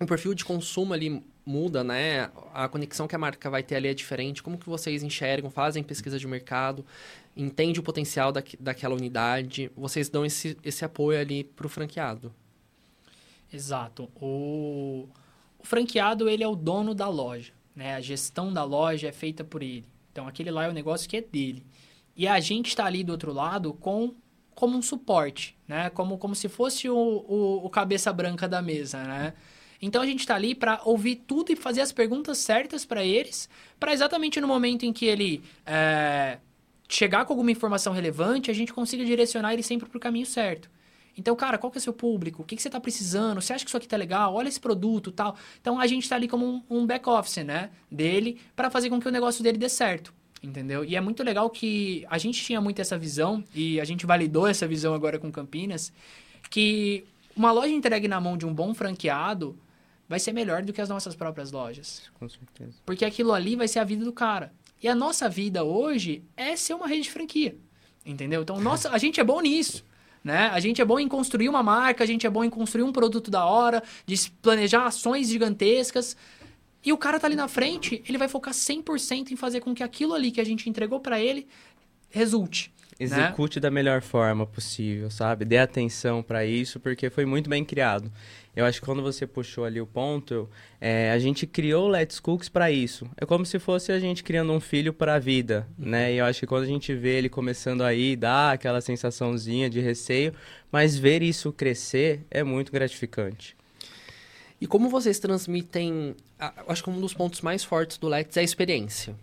[0.00, 2.30] o perfil de consumo ali muda, né?
[2.54, 4.42] A conexão que a marca vai ter ali é diferente.
[4.42, 6.84] Como que vocês enxergam, fazem pesquisa de mercado,
[7.36, 12.32] entende o potencial da, daquela unidade, vocês dão esse, esse apoio ali para o franqueado.
[13.52, 14.08] Exato.
[14.16, 15.06] O,
[15.62, 17.94] o franqueado, ele é o dono da loja, né?
[17.94, 19.86] A gestão da loja é feita por ele.
[20.10, 21.64] Então, aquele lá é o negócio que é dele.
[22.16, 24.14] E a gente está ali do outro lado com
[24.54, 25.90] como um suporte, né?
[25.90, 29.34] Como, como se fosse o, o, o cabeça branca da mesa, né?
[29.80, 33.48] Então a gente está ali para ouvir tudo e fazer as perguntas certas para eles,
[33.80, 36.38] para exatamente no momento em que ele é,
[36.88, 40.70] chegar com alguma informação relevante, a gente consiga direcionar ele sempre para o caminho certo.
[41.16, 42.42] Então, cara, qual que é o seu público?
[42.42, 43.40] O que, que você está precisando?
[43.40, 44.34] Você acha que isso aqui tá legal?
[44.34, 45.36] Olha esse produto tal.
[45.60, 47.70] Então, a gente está ali como um, um back-office, né?
[47.90, 50.84] Dele, para fazer com que o negócio dele dê certo entendeu?
[50.84, 54.46] E é muito legal que a gente tinha muito essa visão, e a gente validou
[54.46, 55.92] essa visão agora com Campinas,
[56.50, 57.04] que
[57.36, 59.56] uma loja entregue na mão de um bom franqueado
[60.08, 62.02] vai ser melhor do que as nossas próprias lojas.
[62.18, 62.74] Com certeza.
[62.84, 64.52] Porque aquilo ali vai ser a vida do cara.
[64.82, 67.56] E a nossa vida hoje é ser uma rede de franquia,
[68.04, 68.42] entendeu?
[68.42, 69.84] Então, nossa, a gente é bom nisso.
[70.22, 70.48] Né?
[70.52, 72.92] A gente é bom em construir uma marca, a gente é bom em construir um
[72.92, 76.16] produto da hora, de planejar ações gigantescas,
[76.84, 79.82] e o cara tá ali na frente, ele vai focar 100% em fazer com que
[79.82, 81.46] aquilo ali que a gente entregou para ele
[82.10, 82.72] resulte.
[82.98, 83.62] Execute né?
[83.62, 85.44] da melhor forma possível, sabe?
[85.44, 88.10] Dê atenção para isso, porque foi muito bem criado.
[88.54, 90.48] Eu acho que quando você puxou ali o ponto,
[90.80, 93.08] é, a gente criou o Let's Cooks para isso.
[93.16, 96.12] É como se fosse a gente criando um filho para a vida, né?
[96.12, 99.80] E eu acho que quando a gente vê ele começando aí, dá aquela sensaçãozinha de
[99.80, 100.34] receio,
[100.70, 103.56] mas ver isso crescer é muito gratificante.
[104.60, 106.14] E como vocês transmitem,
[106.68, 109.16] acho que um dos pontos mais fortes do Let's é a experiência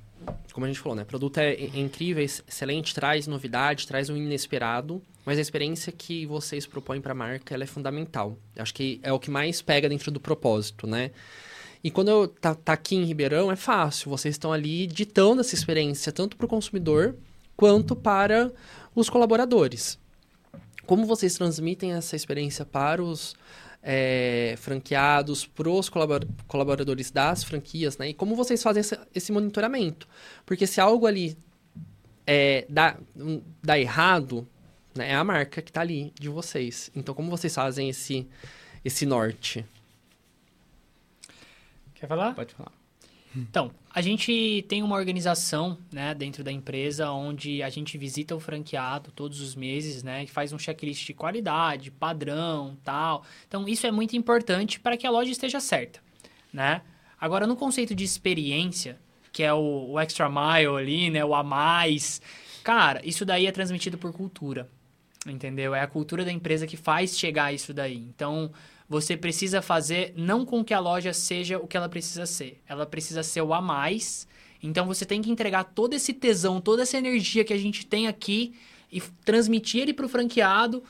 [0.53, 1.03] como a gente falou, né?
[1.03, 6.65] O produto é, incrível, excelente, traz novidade, traz um inesperado, mas a experiência que vocês
[6.65, 8.37] propõem para a marca ela é fundamental.
[8.57, 11.11] Acho que é o que mais pega dentro do propósito, né?
[11.83, 14.09] E quando eu tá, tá aqui em Ribeirão, é fácil.
[14.09, 17.15] Vocês estão ali ditando essa experiência tanto para o consumidor
[17.55, 18.51] quanto para
[18.93, 19.97] os colaboradores.
[20.85, 23.35] Como vocês transmitem essa experiência para os
[23.81, 28.09] é, franqueados, para os colaboradores das franquias, né?
[28.09, 30.07] E como vocês fazem esse, esse monitoramento?
[30.45, 31.37] Porque se algo ali
[32.27, 32.97] é, dá,
[33.63, 34.47] dá errado,
[34.95, 36.91] né, é a marca que está ali de vocês.
[36.95, 38.27] Então, como vocês fazem esse,
[38.83, 39.65] esse norte?
[41.95, 42.35] Quer falar?
[42.35, 42.78] Pode falar.
[43.35, 48.39] Então, a gente tem uma organização né, dentro da empresa onde a gente visita o
[48.39, 50.23] franqueado todos os meses, né?
[50.23, 53.23] E faz um checklist de qualidade, padrão, tal.
[53.47, 55.99] Então, isso é muito importante para que a loja esteja certa,
[56.51, 56.81] né?
[57.19, 58.97] Agora, no conceito de experiência,
[59.31, 61.23] que é o, o extra mile ali, né?
[61.23, 62.21] O a mais.
[62.63, 64.67] Cara, isso daí é transmitido por cultura,
[65.27, 65.75] entendeu?
[65.75, 67.97] É a cultura da empresa que faz chegar isso daí.
[67.97, 68.51] Então,
[68.89, 72.59] você precisa fazer não com que a loja seja o que ela precisa ser.
[72.67, 74.27] Ela precisa ser o a mais.
[74.61, 78.07] Então você tem que entregar todo esse tesão, toda essa energia que a gente tem
[78.07, 78.55] aqui
[78.91, 80.83] e transmitir ele para o franqueado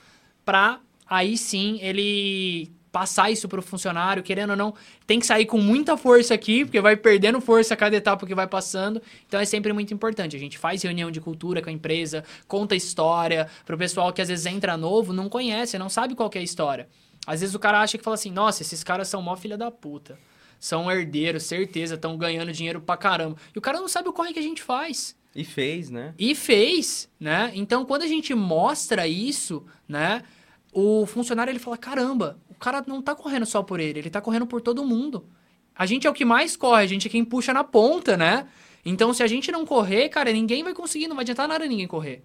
[0.45, 4.73] para aí sim ele passar isso para o funcionário, querendo ou não,
[5.05, 8.33] tem que sair com muita força aqui, porque vai perdendo força a cada etapa que
[8.33, 9.01] vai passando.
[9.27, 10.35] Então é sempre muito importante.
[10.35, 14.21] A gente faz reunião de cultura com a empresa, conta história para o pessoal que
[14.21, 16.87] às vezes entra novo, não conhece, não sabe qual é a história.
[17.29, 19.69] Às vezes o cara acha que fala assim, nossa, esses caras são mó filha da
[19.69, 20.17] puta.
[20.59, 23.37] São herdeiros, certeza, estão ganhando dinheiro pra caramba.
[23.55, 25.15] E o cara não sabe o corre que a gente faz.
[25.35, 26.15] E fez, né?
[26.17, 27.51] E fez, né?
[27.53, 30.23] Então, quando a gente mostra isso, né?
[30.73, 34.19] O funcionário, ele fala, caramba, o cara não tá correndo só por ele, ele tá
[34.19, 35.29] correndo por todo mundo.
[35.75, 38.47] A gente é o que mais corre, a gente é quem puxa na ponta, né?
[38.83, 41.85] Então, se a gente não correr, cara, ninguém vai conseguir, não vai adiantar nada ninguém
[41.85, 42.23] correr.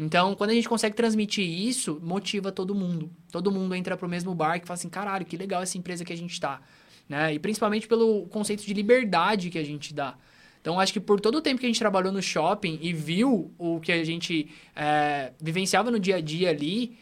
[0.00, 3.10] Então, quando a gente consegue transmitir isso, motiva todo mundo.
[3.32, 6.12] Todo mundo entra pro mesmo barco e fala assim, caralho, que legal essa empresa que
[6.12, 6.62] a gente tá.
[7.08, 7.34] Né?
[7.34, 10.16] E principalmente pelo conceito de liberdade que a gente dá.
[10.60, 13.52] Então, acho que por todo o tempo que a gente trabalhou no shopping e viu
[13.58, 16.96] o que a gente é, vivenciava no dia a dia ali,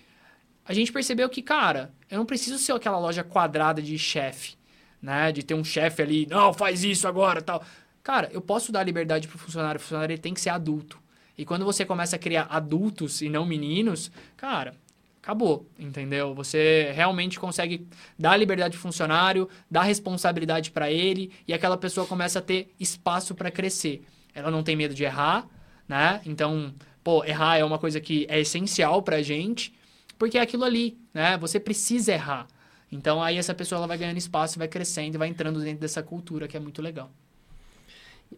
[0.65, 4.55] a gente percebeu que, cara, eu não preciso ser aquela loja quadrada de chefe,
[5.03, 5.33] né?
[5.33, 7.63] De ter um chefe ali, não, faz isso agora, tal.
[8.03, 10.99] Cara, eu posso dar liberdade pro funcionário, o funcionário tem que ser adulto.
[11.37, 14.75] E quando você começa a criar adultos e não meninos, cara,
[15.23, 16.35] acabou, entendeu?
[16.35, 17.87] Você realmente consegue
[18.19, 23.35] dar liberdade ao funcionário, dar responsabilidade para ele e aquela pessoa começa a ter espaço
[23.35, 24.03] para crescer.
[24.33, 25.47] Ela não tem medo de errar,
[25.89, 26.21] né?
[26.25, 26.73] Então,
[27.03, 29.75] pô, errar é uma coisa que é essencial pra gente,
[30.17, 31.37] porque é aquilo ali, né?
[31.39, 32.47] Você precisa errar.
[32.91, 36.47] Então aí essa pessoa ela vai ganhando espaço, vai crescendo vai entrando dentro dessa cultura
[36.47, 37.11] que é muito legal.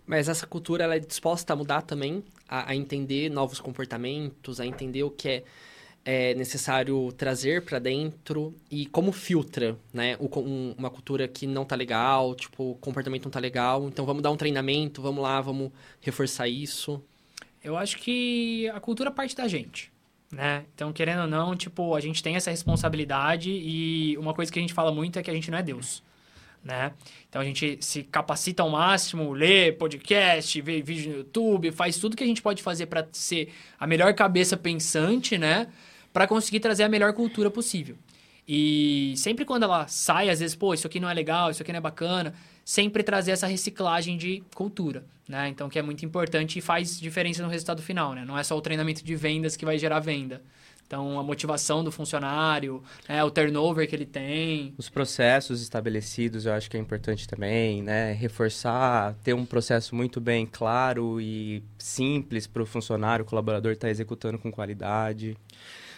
[0.07, 4.67] Mas essa cultura ela é disposta a mudar também, a, a entender novos comportamentos, a
[4.67, 5.45] entender o que é,
[6.05, 10.17] é necessário trazer para dentro e como filtra, né?
[10.19, 13.87] O, um, uma cultura que não tá legal, tipo, o comportamento não tá legal.
[13.89, 15.71] Então vamos dar um treinamento, vamos lá, vamos
[16.01, 17.03] reforçar isso.
[17.63, 19.93] Eu acho que a cultura parte da gente.
[20.31, 20.65] Né?
[20.75, 24.63] Então, querendo ou não, tipo, a gente tem essa responsabilidade e uma coisa que a
[24.63, 26.03] gente fala muito é que a gente não é Deus
[26.63, 26.93] né?
[27.29, 32.17] Então a gente se capacita ao máximo, lê podcast, vê vídeo no YouTube, faz tudo
[32.17, 35.69] que a gente pode fazer para ser a melhor cabeça pensante, né?
[36.13, 37.97] Para conseguir trazer a melhor cultura possível.
[38.47, 41.71] E sempre quando ela sai, às vezes, pô, isso aqui não é legal, isso aqui
[41.71, 42.33] não é bacana,
[42.65, 45.49] sempre trazer essa reciclagem de cultura, né?
[45.49, 48.25] Então, que é muito importante e faz diferença no resultado final, né?
[48.25, 50.43] Não é só o treinamento de vendas que vai gerar venda.
[50.89, 54.73] Então, a motivação do funcionário, né, o turnover que ele tem.
[54.79, 58.15] Os processos estabelecidos eu acho que é importante também, né?
[58.15, 63.87] Reforçar, ter um processo muito bem claro e simples para o funcionário, o colaborador estar
[63.87, 65.37] tá executando com qualidade.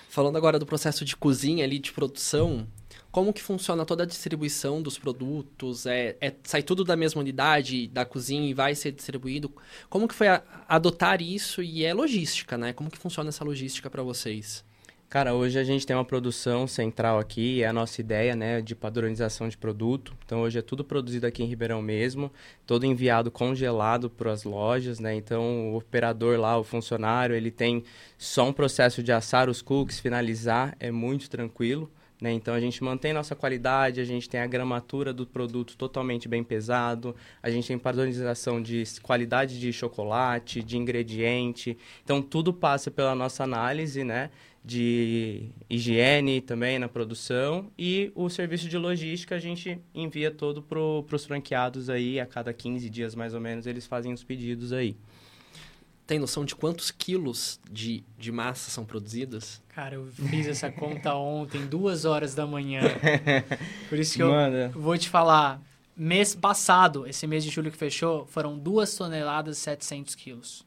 [0.08, 2.66] Falando agora do processo de cozinha ali, de produção,
[3.12, 5.86] como que funciona toda a distribuição dos produtos?
[5.86, 9.52] É, é, sai tudo da mesma unidade da cozinha e vai ser distribuído?
[9.88, 12.72] Como que foi a, adotar isso e é logística, né?
[12.72, 14.68] Como que funciona essa logística para vocês?
[15.10, 18.76] Cara, hoje a gente tem uma produção central aqui, é a nossa ideia, né, de
[18.76, 20.16] padronização de produto.
[20.24, 22.30] Então hoje é tudo produzido aqui em Ribeirão mesmo,
[22.64, 25.12] todo enviado congelado para as lojas, né?
[25.16, 27.82] Então o operador lá, o funcionário, ele tem
[28.16, 31.90] só um processo de assar os cookies, finalizar, é muito tranquilo.
[32.20, 32.32] Né?
[32.32, 36.44] Então a gente mantém nossa qualidade, a gente tem a gramatura do produto totalmente bem
[36.44, 41.78] pesado, a gente tem padronização de qualidade de chocolate, de ingrediente.
[42.04, 44.30] Então tudo passa pela nossa análise, né?
[44.64, 50.78] De higiene também na produção e o serviço de logística a gente envia todo para
[50.78, 54.96] os franqueados aí, a cada 15 dias mais ou menos eles fazem os pedidos aí.
[56.06, 59.62] Tem noção de quantos quilos de, de massa são produzidos?
[59.68, 62.82] Cara, eu fiz essa conta ontem, duas horas da manhã.
[63.88, 64.30] Por isso que eu
[64.72, 65.62] vou te falar.
[65.96, 70.66] Mês passado, esse mês de julho que fechou, foram duas toneladas e 700 quilos.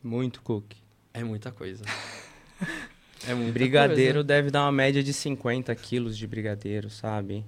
[0.00, 0.76] Muito cookie.
[1.12, 1.84] É muita coisa.
[3.28, 4.24] É brigadeiro coisa.
[4.24, 7.44] deve dar uma média de 50 quilos de brigadeiro, sabe?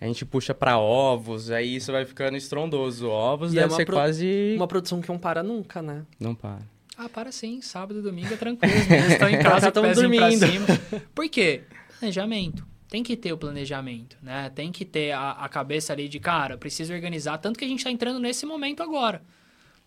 [0.00, 3.08] A gente puxa para ovos, aí isso vai ficando estrondoso.
[3.08, 3.94] Ovos e é deve é ser pro...
[3.94, 4.54] quase.
[4.56, 6.04] Uma produção que não para nunca, né?
[6.18, 6.62] Não para.
[6.98, 7.60] Ah, para sim.
[7.62, 8.74] Sábado e domingo é tranquilo.
[8.74, 10.46] Eles estão em casa, estão dormindo.
[11.14, 11.62] Por quê?
[12.00, 12.66] Planejamento.
[12.88, 14.50] Tem que ter o planejamento, né?
[14.54, 17.38] Tem que ter a, a cabeça ali de, cara, preciso organizar.
[17.38, 19.22] Tanto que a gente está entrando nesse momento agora.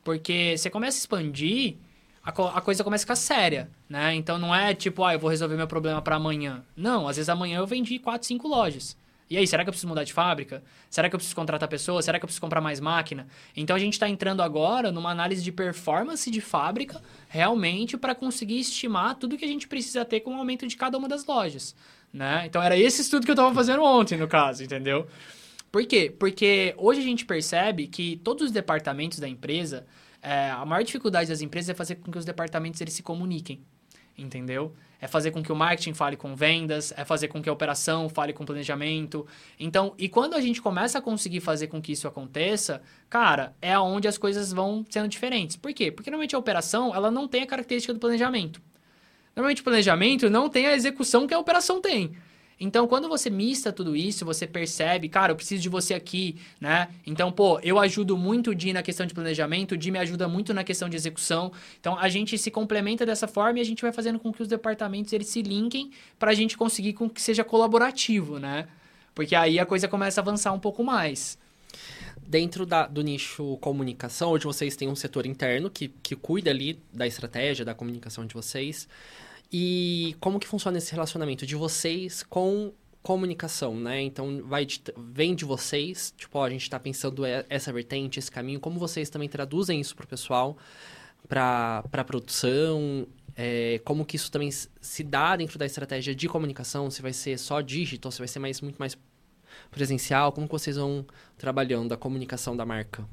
[0.03, 1.75] Porque você começa a expandir,
[2.25, 4.15] a, co a, coisa começa a ficar séria, né?
[4.15, 6.63] Então não é tipo, ah, eu vou resolver meu problema para amanhã.
[6.75, 8.97] Não, às vezes amanhã eu vendi 4, 5 lojas.
[9.27, 10.63] E aí, será que eu preciso mudar de fábrica?
[10.89, 12.05] Será que eu preciso contratar pessoas?
[12.05, 13.27] Será que eu preciso comprar mais máquina?
[13.55, 18.59] Então a gente está entrando agora numa análise de performance de fábrica, realmente, para conseguir
[18.59, 21.75] estimar tudo que a gente precisa ter com o aumento de cada uma das lojas.
[22.13, 22.43] Né?
[22.45, 25.07] Então era esse estudo que eu estava fazendo ontem, no caso, entendeu?
[25.71, 26.13] Por quê?
[26.17, 29.85] Porque hoje a gente percebe que todos os departamentos da empresa,
[30.25, 33.61] é, a maior dificuldade das empresas é fazer com que os departamentos eles se comuniquem,
[34.17, 34.73] entendeu?
[34.99, 38.09] É fazer com que o marketing fale com vendas, é fazer com que a operação
[38.09, 39.27] fale com planejamento.
[39.59, 43.77] Então, e quando a gente começa a conseguir fazer com que isso aconteça, cara, é
[43.77, 45.55] onde as coisas vão sendo diferentes.
[45.55, 45.91] Por quê?
[45.91, 48.59] Porque normalmente a operação, ela não tem a característica do planejamento.
[49.35, 52.17] Normalmente o planejamento não tem a execução que a operação tem.
[52.59, 56.87] Então, quando você mista tudo isso, você percebe, cara, eu preciso de você aqui, né?
[57.05, 60.27] Então, pô, eu ajudo muito o Di na questão de planejamento, o Di me ajuda
[60.27, 61.51] muito na questão de execução.
[61.79, 64.47] Então, a gente se complementa dessa forma e a gente vai fazendo com que os
[64.47, 68.67] departamentos eles se linkem para a gente conseguir com que seja colaborativo, né?
[69.13, 71.37] Porque aí a coisa começa a avançar um pouco mais.
[72.27, 76.79] Dentro da, do nicho comunicação, hoje vocês têm um setor interno que, que cuida ali
[76.91, 78.87] da estratégia, da comunicação de vocês.
[79.51, 82.73] E como que funciona esse relacionamento de vocês com
[83.05, 84.01] comunicação, né?
[84.01, 88.31] Então, vai de, vem de vocês, tipo, ó, a gente está pensando essa vertente, esse
[88.31, 90.57] caminho, como vocês também traduzem isso para o pessoal,
[91.29, 96.89] para a produção, é, como que isso também se dá dentro da estratégia de comunicação,
[96.89, 98.97] se vai ser só digital, se vai ser mais, muito mais
[99.69, 101.05] presencial, como que vocês vão
[101.37, 103.07] trabalhando a comunicação da marca?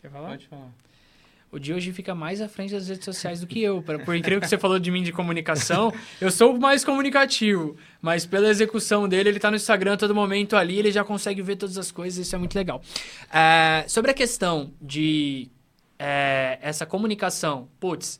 [0.00, 0.28] Quer falar?
[0.28, 0.83] Pode falar.
[1.54, 3.80] O Di hoje fica mais à frente das redes sociais do que eu.
[3.80, 7.76] Por incrível que você falou de mim de comunicação, eu sou mais comunicativo.
[8.02, 11.54] Mas pela execução dele, ele está no Instagram todo momento ali, ele já consegue ver
[11.54, 12.82] todas as coisas, isso é muito legal.
[13.32, 15.48] É, sobre a questão de
[15.96, 18.18] é, essa comunicação, putz,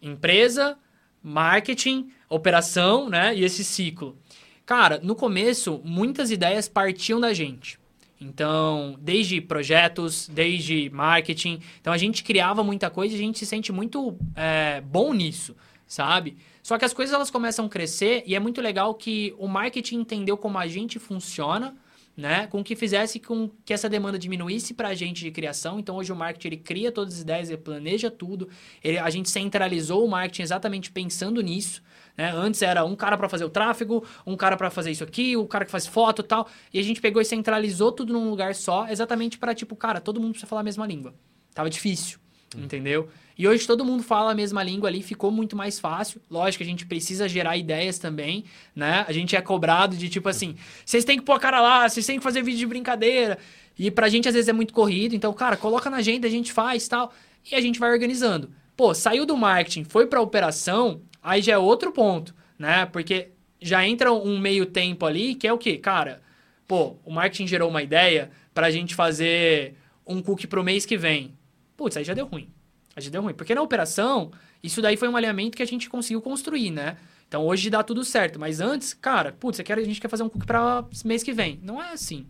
[0.00, 0.78] empresa,
[1.20, 3.34] marketing, operação, né?
[3.34, 4.16] E esse ciclo.
[4.64, 7.80] Cara, no começo, muitas ideias partiam da gente.
[8.20, 11.60] Então, desde projetos, desde marketing.
[11.80, 15.54] Então, a gente criava muita coisa e a gente se sente muito é, bom nisso,
[15.86, 16.36] sabe?
[16.62, 20.00] Só que as coisas elas começam a crescer e é muito legal que o marketing
[20.00, 21.76] entendeu como a gente funciona,
[22.16, 22.46] né?
[22.46, 25.78] Com que fizesse com que essa demanda diminuísse para a gente de criação.
[25.78, 28.48] Então, hoje o marketing ele cria todas as ideias, ele planeja tudo.
[28.82, 31.82] Ele, a gente centralizou o marketing exatamente pensando nisso.
[32.16, 32.32] Né?
[32.32, 35.46] Antes era um cara para fazer o tráfego, um cara para fazer isso aqui, o
[35.46, 36.48] cara que faz foto e tal.
[36.72, 40.18] E a gente pegou e centralizou tudo num lugar só, exatamente para tipo, cara, todo
[40.18, 41.14] mundo precisa falar a mesma língua.
[41.54, 42.18] Tava difícil,
[42.56, 42.64] hum.
[42.64, 43.10] entendeu?
[43.36, 46.20] E hoje todo mundo fala a mesma língua ali, ficou muito mais fácil.
[46.30, 49.04] Lógico a gente precisa gerar ideias também, né?
[49.06, 52.06] A gente é cobrado de tipo assim, vocês têm que pôr a cara lá, vocês
[52.06, 53.38] têm que fazer vídeo de brincadeira.
[53.78, 56.52] E pra gente às vezes é muito corrido, então, cara, coloca na agenda, a gente
[56.52, 57.12] faz tal.
[57.50, 58.50] E a gente vai organizando.
[58.76, 62.86] Pô, saiu do marketing, foi pra operação, Aí já é outro ponto, né?
[62.86, 63.30] Porque
[63.60, 65.76] já entra um meio tempo ali que é o quê?
[65.76, 66.22] Cara,
[66.68, 69.74] pô, o marketing gerou uma ideia pra gente fazer
[70.06, 71.36] um cookie pro mês que vem.
[71.76, 72.48] Putz, aí já deu ruim.
[72.96, 73.34] Aí já deu ruim.
[73.34, 74.32] Porque na operação,
[74.62, 76.96] isso daí foi um alinhamento que a gente conseguiu construir, né?
[77.28, 78.40] Então hoje dá tudo certo.
[78.40, 81.60] Mas antes, cara, putz, a gente quer fazer um cookie para mês que vem.
[81.62, 82.26] Não é assim.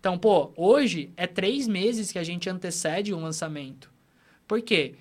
[0.00, 3.92] Então, pô, hoje é três meses que a gente antecede um lançamento.
[4.48, 4.96] Por quê?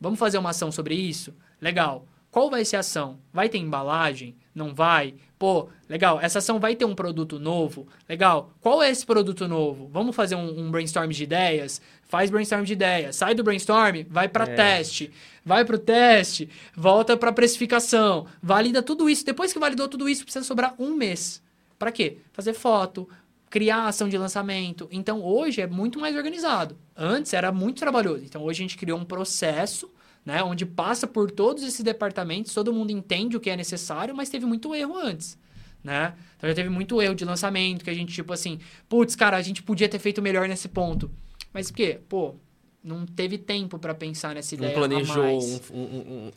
[0.00, 1.34] Vamos fazer uma ação sobre isso?
[1.60, 2.06] Legal.
[2.30, 3.18] qual vai ser a ação?
[3.32, 4.36] Vai ter embalagem?
[4.54, 5.14] Não vai?
[5.38, 7.86] Pô, legal, essa ação vai ter um produto novo?
[8.08, 9.86] Legal, qual é esse produto novo?
[9.92, 11.80] Vamos fazer um, um brainstorm de ideias?
[12.04, 14.54] Faz brainstorm de ideias, sai do brainstorm, vai para é.
[14.54, 15.10] teste,
[15.44, 19.26] vai para o teste, volta para precificação, valida tudo isso.
[19.26, 21.42] Depois que validou tudo isso, precisa sobrar um mês.
[21.78, 22.18] Para quê?
[22.32, 23.06] Fazer foto,
[23.50, 24.88] criar ação de lançamento.
[24.90, 26.78] Então hoje é muito mais organizado.
[26.96, 28.24] Antes era muito trabalhoso.
[28.24, 29.90] Então hoje a gente criou um processo
[30.26, 30.42] né?
[30.42, 34.44] Onde passa por todos esses departamentos, todo mundo entende o que é necessário, mas teve
[34.44, 35.38] muito erro antes,
[35.84, 36.14] né?
[36.36, 38.58] Então já teve muito erro de lançamento, que a gente, tipo assim,
[38.88, 41.08] putz, cara, a gente podia ter feito melhor nesse ponto.
[41.52, 42.00] Mas por quê?
[42.08, 42.34] Pô,
[42.82, 44.72] não teve tempo para pensar nessa ideia.
[44.72, 46.30] Não planejou, um, um, um,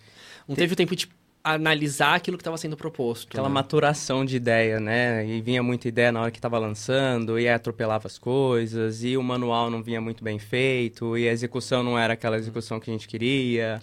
[0.48, 1.10] não teve o tempo de
[1.44, 3.30] analisar aquilo que estava sendo proposto.
[3.30, 3.54] Aquela né?
[3.54, 5.26] maturação de ideia, né?
[5.26, 9.24] E vinha muita ideia na hora que estava lançando, e atropelava as coisas, e o
[9.24, 12.94] manual não vinha muito bem feito, e a execução não era aquela execução que a
[12.94, 13.82] gente queria.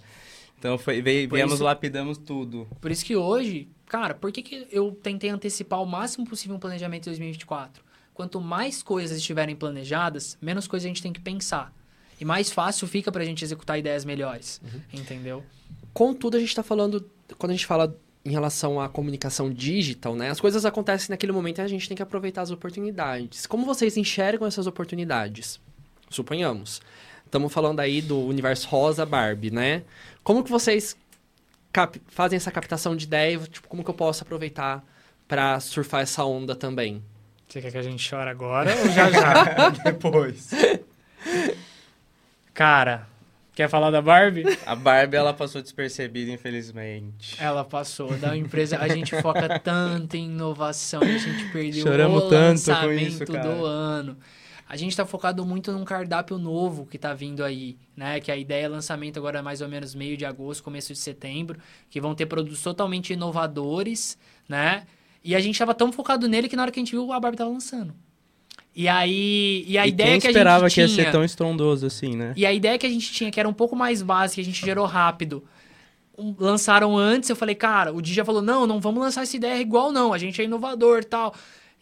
[0.59, 2.67] Então foi, veio, viemos, isso, lapidamos tudo.
[2.81, 6.59] Por isso que hoje, cara, por que, que eu tentei antecipar o máximo possível um
[6.59, 7.83] planejamento de 2024?
[8.13, 11.71] Quanto mais coisas estiverem planejadas, menos coisas a gente tem que pensar.
[12.19, 14.81] E mais fácil fica para a gente executar ideias melhores, uhum.
[14.91, 15.43] entendeu?
[15.93, 20.29] Contudo, a gente está falando quando a gente fala em relação à comunicação digital, né?
[20.29, 23.45] As coisas acontecem naquele momento e a gente tem que aproveitar as oportunidades.
[23.45, 25.61] Como vocês enxergam essas oportunidades?
[26.09, 26.81] Suponhamos.
[27.25, 29.83] Estamos falando aí do universo rosa Barbie, né?
[30.23, 30.97] Como que vocês
[32.07, 33.39] fazem essa captação de ideia?
[33.39, 34.83] Tipo, como que eu posso aproveitar
[35.27, 37.03] para surfar essa onda também?
[37.47, 39.69] Você quer que a gente chore agora ou já já?
[39.85, 40.51] Depois.
[42.53, 43.07] Cara,
[43.57, 44.43] Quer falar da Barbie?
[44.67, 47.35] A Barbie, ela passou despercebida, infelizmente.
[47.39, 48.15] Ela passou.
[48.15, 52.49] Da empresa, a gente foca tanto em inovação e a gente perdeu Choramos o tanto
[52.49, 54.15] lançamento isso, do ano.
[54.69, 58.19] A gente está focado muito num cardápio novo que está vindo aí, né?
[58.19, 60.99] Que a ideia é lançamento agora é mais ou menos meio de agosto, começo de
[60.99, 64.85] setembro, que vão ter produtos totalmente inovadores, né?
[65.23, 67.19] E a gente estava tão focado nele que na hora que a gente viu, a
[67.19, 67.95] Barbie estava lançando.
[68.77, 71.87] E aí, e a e ideia que a gente esperava que ia ser tão estrondoso
[71.87, 72.35] assim, né?
[72.37, 74.63] E a ideia que a gente tinha, que era um pouco mais básica, a gente
[74.63, 75.43] gerou rápido.
[76.37, 79.91] Lançaram antes, eu falei, cara, o Dija falou, não, não vamos lançar essa ideia igual
[79.91, 81.33] não, a gente é inovador tal.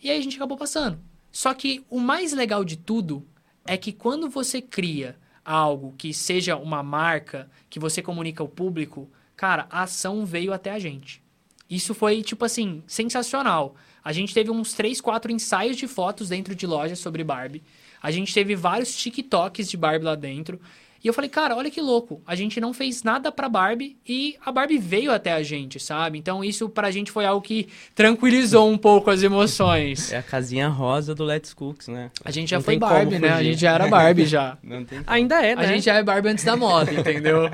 [0.02, 0.98] E aí a gente acabou passando.
[1.34, 3.28] Só que o mais legal de tudo
[3.68, 9.10] é que quando você cria algo que seja uma marca, que você comunica ao público,
[9.36, 11.22] cara, a ação veio até a gente.
[11.70, 13.76] Isso foi, tipo assim, sensacional.
[14.06, 17.64] A gente teve uns 3, 4 ensaios de fotos dentro de lojas sobre Barbie.
[18.04, 20.62] A gente teve vários TikToks de Barbie lá dentro.
[21.04, 22.22] E eu falei, cara, olha que louco.
[22.26, 26.20] A gente não fez nada pra Barbie e a Barbie veio até a gente, sabe?
[26.20, 30.12] Então isso pra gente foi algo que tranquilizou um pouco as emoções.
[30.12, 32.12] É a casinha rosa do Let's Cooks, né?
[32.24, 33.30] A gente já não foi Barbie, né?
[33.34, 34.58] A gente já era Barbie já.
[35.08, 35.64] Ainda é, né?
[35.64, 37.52] A gente já é Barbie antes da moda, entendeu?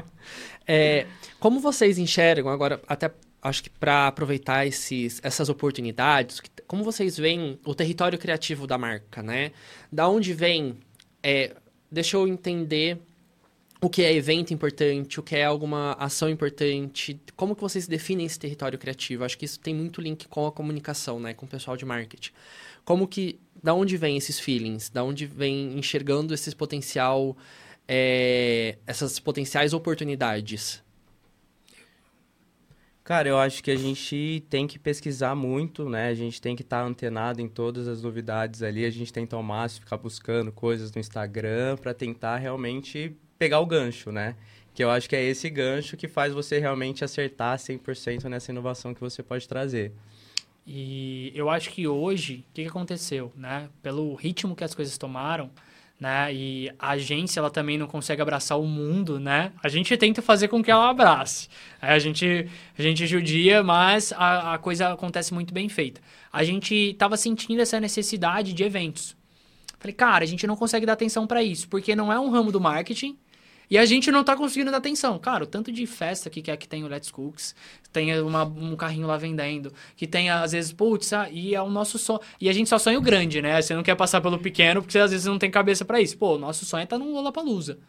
[0.67, 1.05] é,
[1.39, 3.09] como vocês enxergam agora, até
[3.41, 9.23] acho que para aproveitar esses, essas oportunidades, como vocês veem o território criativo da marca,
[9.23, 9.51] né?
[9.91, 10.77] Da onde vem,
[11.23, 11.55] é,
[11.91, 12.99] deixa eu entender
[13.81, 18.27] o que é evento importante, o que é alguma ação importante, como que vocês definem
[18.27, 19.23] esse território criativo?
[19.23, 22.31] Acho que isso tem muito link com a comunicação, né, com o pessoal de marketing.
[22.85, 24.89] Como que, da onde vem esses feelings?
[24.89, 27.35] Da onde vem enxergando esse potencial,
[27.87, 30.83] é, essas potenciais oportunidades?
[33.11, 36.07] Cara, eu acho que a gente tem que pesquisar muito, né?
[36.07, 38.85] A gente tem que estar tá antenado em todas as novidades ali.
[38.85, 43.65] A gente tenta ao máximo ficar buscando coisas no Instagram para tentar realmente pegar o
[43.65, 44.37] gancho, né?
[44.73, 48.93] Que eu acho que é esse gancho que faz você realmente acertar 100% nessa inovação
[48.93, 49.91] que você pode trazer.
[50.65, 53.67] E eu acho que hoje, o que, que aconteceu, né?
[53.83, 55.51] Pelo ritmo que as coisas tomaram,
[56.01, 56.33] né?
[56.33, 59.51] E a agência ela também não consegue abraçar o mundo, né?
[59.61, 61.47] A gente tenta fazer com que ela abrace.
[61.79, 66.01] A gente a gente judia, mas a, a coisa acontece muito bem feita.
[66.33, 69.15] A gente estava sentindo essa necessidade de eventos.
[69.79, 72.51] Falei, cara, a gente não consegue dar atenção para isso, porque não é um ramo
[72.51, 73.15] do marketing
[73.71, 75.17] e a gente não tá conseguindo dar atenção.
[75.17, 77.55] Cara, o tanto de festa que quer que tem o Let's Cooks,
[77.93, 81.69] tem uma, um carrinho lá vendendo, que tem, às vezes, putz, ah, e é o
[81.69, 82.19] nosso sonho.
[82.41, 83.61] E a gente só sonha o grande, né?
[83.61, 86.17] Você não quer passar pelo pequeno, porque às vezes não tem cabeça para isso.
[86.17, 87.79] Pô, o nosso sonho é tá no Lollapalooza.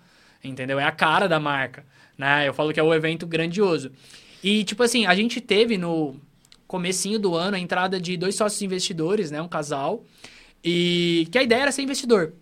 [0.45, 0.79] Entendeu?
[0.79, 1.85] É a cara da marca,
[2.17, 2.47] né?
[2.47, 3.91] Eu falo que é o evento grandioso.
[4.41, 6.15] E, tipo assim, a gente teve no
[6.69, 9.43] comecinho do ano a entrada de dois sócios investidores, né?
[9.43, 10.05] Um casal.
[10.65, 12.35] E que a ideia era ser investidor.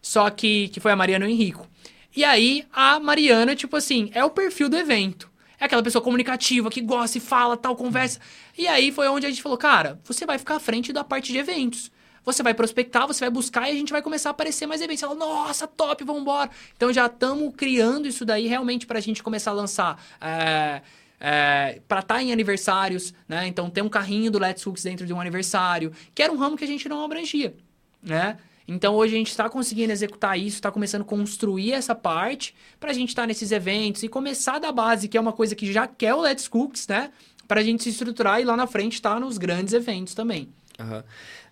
[0.00, 1.73] Só que, que foi a Mariana e o Henrico.
[2.16, 5.30] E aí, a Mariana, tipo assim, é o perfil do evento.
[5.58, 8.20] É aquela pessoa comunicativa que gosta e fala, tal, conversa.
[8.56, 11.32] E aí foi onde a gente falou, cara, você vai ficar à frente da parte
[11.32, 11.90] de eventos.
[12.24, 15.00] Você vai prospectar, você vai buscar e a gente vai começar a aparecer mais eventos.
[15.00, 16.50] Fala, nossa, top, vamos embora.
[16.76, 20.02] Então já estamos criando isso daí realmente para a gente começar a lançar.
[20.20, 20.80] É
[21.26, 23.46] é, para estar tá em aniversários, né?
[23.46, 26.54] Então ter um carrinho do Let's Cooks dentro de um aniversário, que era um ramo
[26.54, 27.54] que a gente não abrangia,
[28.02, 28.36] né?
[28.66, 32.90] Então hoje a gente está conseguindo executar isso, está começando a construir essa parte para
[32.90, 35.70] a gente estar tá nesses eventos e começar da base, que é uma coisa que
[35.72, 37.10] já quer o Let's Cooks, né?
[37.46, 40.48] Para a gente se estruturar e lá na frente estar tá nos grandes eventos também.
[40.78, 41.02] Uhum.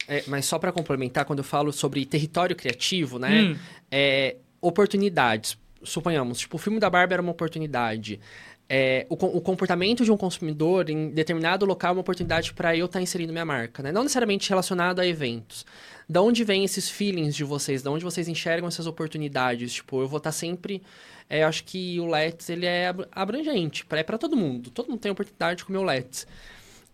[0.08, 3.42] É, mas só para complementar, quando eu falo sobre território criativo, né?
[3.42, 3.56] Hum.
[3.90, 5.56] É, oportunidades.
[5.82, 8.20] Suponhamos, tipo, o filme da Barbie era uma oportunidade.
[8.68, 12.86] É, o, o, comportamento de um consumidor em determinado local é uma oportunidade para eu
[12.86, 13.92] estar tá inserindo minha marca, né?
[13.92, 15.66] Não necessariamente relacionado a eventos.
[16.12, 17.80] Da onde vem esses feelings de vocês?
[17.82, 19.72] Da onde vocês enxergam essas oportunidades?
[19.72, 20.82] Tipo, eu vou estar tá sempre...
[21.26, 23.86] É, eu acho que o Let's, ele é abrangente.
[23.88, 24.70] É para todo mundo.
[24.70, 26.26] Todo mundo tem oportunidade de comer o Let's.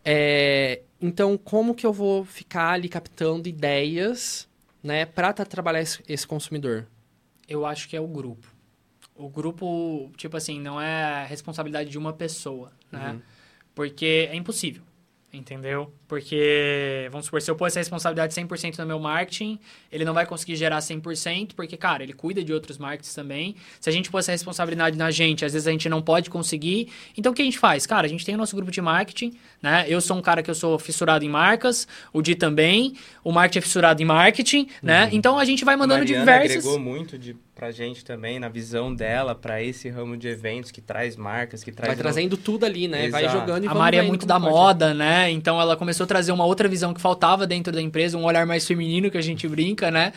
[0.04, 4.48] É, então, como que eu vou ficar ali captando ideias,
[4.80, 6.86] né, para trabalhar esse, esse consumidor?
[7.48, 8.46] Eu acho que é o grupo.
[9.16, 13.14] O grupo, tipo assim, não é responsabilidade de uma pessoa, né?
[13.14, 13.22] Uhum.
[13.74, 14.82] Porque é impossível.
[15.30, 15.92] Entendeu?
[16.06, 19.58] Porque, vamos supor, se eu pôr essa responsabilidade 100% no meu marketing,
[19.92, 23.54] ele não vai conseguir gerar 100%, porque, cara, ele cuida de outros markets também.
[23.78, 26.90] Se a gente pôr essa responsabilidade na gente, às vezes a gente não pode conseguir.
[27.14, 27.86] Então, o que a gente faz?
[27.86, 29.84] Cara, a gente tem o nosso grupo de marketing, né?
[29.86, 33.58] Eu sou um cara que eu sou fissurado em marcas, o Di também, o marketing
[33.58, 35.04] é fissurado em marketing, né?
[35.04, 35.10] Uhum.
[35.12, 36.56] Então, a gente vai mandando a diversos...
[36.56, 40.80] agregou muito de pra gente também, na visão dela, para esse ramo de eventos que
[40.80, 41.88] traz marcas, que traz...
[41.88, 43.06] Vai trazendo tudo ali, né?
[43.06, 43.24] Exato.
[43.24, 45.28] Vai jogando e A Maria é muito da moda, né?
[45.32, 48.46] Então ela começou a trazer uma outra visão que faltava dentro da empresa, um olhar
[48.46, 50.12] mais feminino que a gente brinca, né?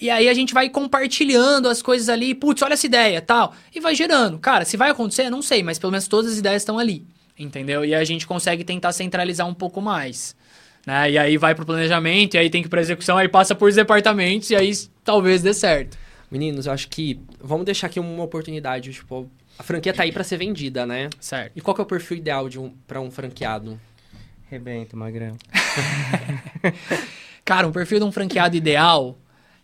[0.00, 3.80] E aí a gente vai compartilhando as coisas ali, putz, olha essa ideia, tal, e
[3.80, 4.38] vai gerando.
[4.38, 7.04] Cara, se vai acontecer, não sei, mas pelo menos todas as ideias estão ali,
[7.36, 7.84] entendeu?
[7.84, 10.36] E a gente consegue tentar centralizar um pouco mais.
[10.86, 11.10] Né?
[11.10, 13.72] E aí vai pro planejamento, e aí tem que ir pra execução, aí passa por
[13.72, 14.70] departamentos, e aí
[15.02, 16.05] talvez dê certo.
[16.30, 20.24] Meninos, eu acho que vamos deixar aqui uma oportunidade, tipo, a franquia tá aí para
[20.24, 21.08] ser vendida, né?
[21.20, 21.52] Certo.
[21.56, 23.80] E qual que é o perfil ideal de um para um franqueado?
[24.50, 25.36] Rebento, magrão.
[27.44, 29.18] cara, um perfil de um franqueado ideal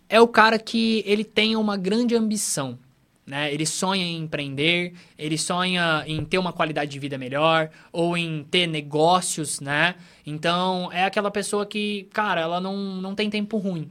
[0.09, 2.79] é o cara que ele tem uma grande ambição.
[3.25, 3.53] Né?
[3.53, 8.45] Ele sonha em empreender, ele sonha em ter uma qualidade de vida melhor ou em
[8.51, 9.95] ter negócios, né?
[10.27, 13.89] Então, é aquela pessoa que, cara, ela não, não tem tempo ruim,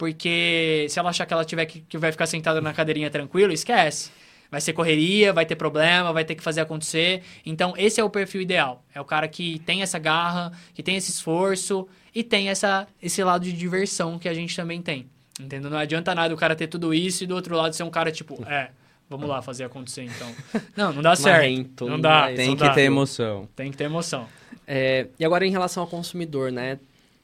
[0.00, 3.52] porque se ela achar que ela tiver que, que vai ficar sentada na cadeirinha tranquilo,
[3.52, 4.10] esquece.
[4.50, 7.22] Vai ser correria, vai ter problema, vai ter que fazer acontecer.
[7.44, 8.82] Então, esse é o perfil ideal.
[8.94, 13.22] É o cara que tem essa garra, que tem esse esforço e tem essa, esse
[13.22, 15.06] lado de diversão que a gente também tem.
[15.38, 15.70] Entendeu?
[15.70, 18.10] Não adianta nada o cara ter tudo isso e do outro lado ser um cara
[18.10, 18.70] tipo, é,
[19.06, 20.34] vamos lá fazer acontecer então.
[20.74, 21.86] Não, não dá certo.
[21.86, 22.32] não dá.
[22.34, 22.72] Tem não que dá.
[22.72, 23.46] ter emoção.
[23.54, 24.26] Tem que ter emoção.
[24.66, 26.78] É, e agora em relação ao consumidor, né?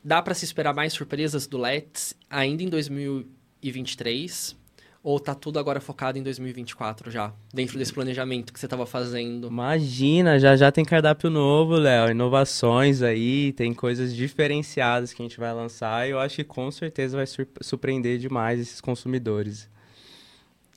[0.06, 4.54] Dá para se esperar mais surpresas do Let's ainda em 2023?
[5.02, 7.32] Ou tá tudo agora focado em 2024 já?
[7.52, 9.48] Dentro desse planejamento que você estava fazendo?
[9.48, 12.12] Imagina, já já tem cardápio novo, Léo.
[12.12, 16.06] Inovações aí, tem coisas diferenciadas que a gente vai lançar.
[16.06, 17.26] E eu acho que com certeza vai
[17.60, 19.68] surpreender demais esses consumidores.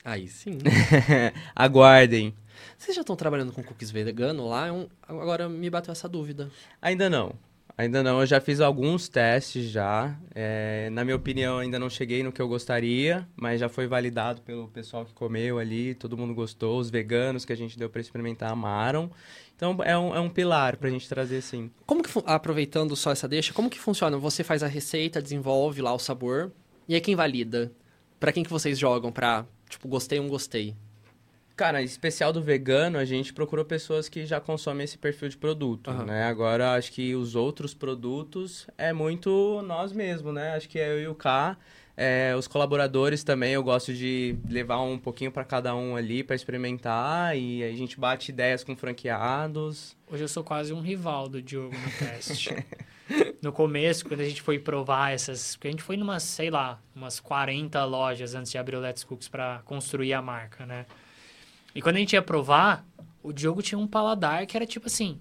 [0.04, 0.58] Aí sim.
[1.54, 2.34] Aguardem.
[2.76, 4.66] Vocês já estão trabalhando com cookies vegano lá?
[4.66, 6.50] É agora me bateu essa dúvida.
[6.82, 7.32] Ainda não.
[7.80, 10.14] Ainda não, eu já fiz alguns testes já.
[10.34, 14.42] É, na minha opinião, ainda não cheguei no que eu gostaria, mas já foi validado
[14.42, 18.02] pelo pessoal que comeu ali, todo mundo gostou, os veganos que a gente deu para
[18.02, 19.10] experimentar amaram.
[19.56, 21.70] Então é um, é um pilar para a gente trazer sim.
[21.86, 24.18] Como que, aproveitando só essa deixa, como que funciona?
[24.18, 26.52] Você faz a receita, desenvolve lá o sabor,
[26.86, 27.72] e aí quem valida?
[28.18, 29.10] Para quem que vocês jogam?
[29.10, 30.76] Para, tipo, gostei ou não gostei?
[31.60, 35.90] Cara, especial do vegano, a gente procurou pessoas que já consomem esse perfil de produto,
[35.90, 36.06] uhum.
[36.06, 36.24] né?
[36.24, 40.54] Agora, acho que os outros produtos é muito nós mesmos, né?
[40.56, 41.58] Acho que é eu e o K.
[41.94, 46.34] É, os colaboradores também, eu gosto de levar um pouquinho para cada um ali para
[46.34, 49.94] experimentar e a gente bate ideias com franqueados.
[50.10, 52.56] Hoje eu sou quase um rival do Diogo no teste.
[53.42, 55.56] no começo, quando a gente foi provar essas.
[55.56, 59.04] Porque a gente foi numas, sei lá, umas 40 lojas antes de abrir o Let's
[59.04, 60.86] Cooks para construir a marca, né?
[61.74, 62.86] E quando a gente ia provar,
[63.22, 65.18] o Diogo tinha um paladar que era tipo assim: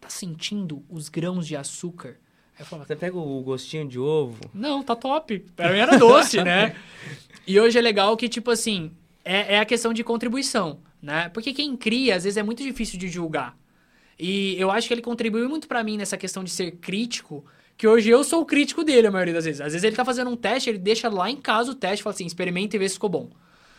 [0.00, 2.16] tá sentindo os grãos de açúcar?
[2.58, 4.38] Aí falava, Você pega o gostinho de ovo?
[4.54, 5.40] Não, tá top.
[5.56, 6.74] Pra mim era doce, né?
[7.46, 8.90] E hoje é legal que, tipo assim,
[9.22, 11.28] é, é a questão de contribuição, né?
[11.28, 13.54] Porque quem cria, às vezes, é muito difícil de julgar.
[14.18, 17.44] E eu acho que ele contribuiu muito para mim nessa questão de ser crítico,
[17.76, 19.60] que hoje eu sou o crítico dele a maioria das vezes.
[19.60, 22.02] Às vezes ele tá fazendo um teste, ele deixa lá em casa o teste e
[22.02, 23.28] fala assim, experimenta e vê se ficou bom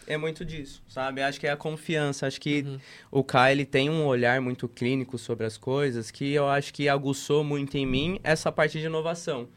[0.08, 1.22] é muito disso, sabe?
[1.22, 2.28] Acho que é a confiança.
[2.28, 2.80] Acho que uhum.
[3.12, 6.88] o Kai, ele tem um olhar muito clínico sobre as coisas que eu acho que
[6.90, 9.48] aguçou muito em mim essa parte de inovação.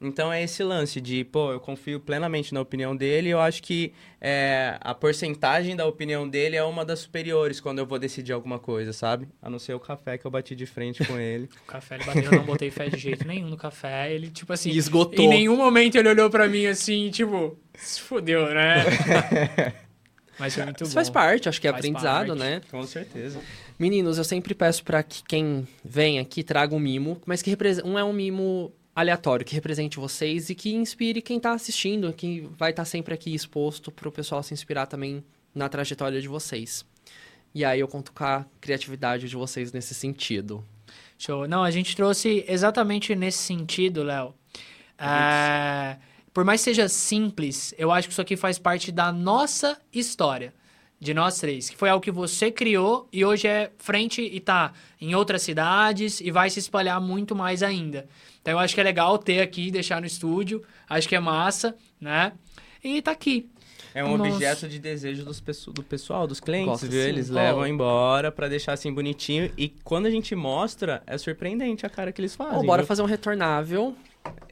[0.00, 3.62] Então é esse lance de, pô, eu confio plenamente na opinião dele e eu acho
[3.62, 8.32] que é, a porcentagem da opinião dele é uma das superiores quando eu vou decidir
[8.32, 9.26] alguma coisa, sabe?
[9.40, 11.48] A não ser o café que eu bati de frente com ele.
[11.64, 14.12] o café ele bateu, eu não botei fé de jeito nenhum no café.
[14.12, 14.70] Ele, tipo assim.
[14.70, 15.24] E esgotou.
[15.24, 18.84] Em nenhum momento ele olhou para mim assim, tipo, se fodeu, né?
[20.38, 20.94] Mas foi muito Isso bom.
[20.94, 22.40] faz parte, acho que é Faz aprendizado, parte.
[22.40, 22.60] né?
[22.70, 23.40] com certeza.
[23.78, 27.98] Meninos, eu sempre peço para que quem vem aqui traga um mimo, mas que não
[27.98, 32.70] é um mimo aleatório, que represente vocês e que inspire quem tá assistindo, que vai
[32.70, 35.22] estar sempre aqui exposto pro pessoal se inspirar também
[35.54, 36.84] na trajetória de vocês.
[37.54, 40.64] E aí eu conto com a criatividade de vocês nesse sentido.
[41.18, 41.46] Show.
[41.48, 44.34] Não, a gente trouxe exatamente nesse sentido, Léo.
[44.98, 45.96] É,
[46.36, 50.52] por mais que seja simples, eu acho que isso aqui faz parte da nossa história.
[51.00, 51.70] De nós três.
[51.70, 56.20] Que foi algo que você criou e hoje é frente e tá em outras cidades
[56.20, 58.06] e vai se espalhar muito mais ainda.
[58.42, 60.62] Então eu acho que é legal ter aqui, deixar no estúdio.
[60.86, 62.32] Acho que é massa, né?
[62.84, 63.48] E tá aqui.
[63.94, 64.34] É um Nossa.
[64.34, 65.40] objeto de desejo dos
[65.72, 67.02] do pessoal, dos clientes, Gosto viu?
[67.02, 67.08] sim.
[67.08, 67.34] Eles Ó.
[67.34, 69.50] levam embora pra deixar assim bonitinho.
[69.56, 72.58] E quando a gente mostra, é surpreendente a cara que eles fazem.
[72.58, 72.86] Ou bora viu?
[72.86, 73.96] fazer um retornável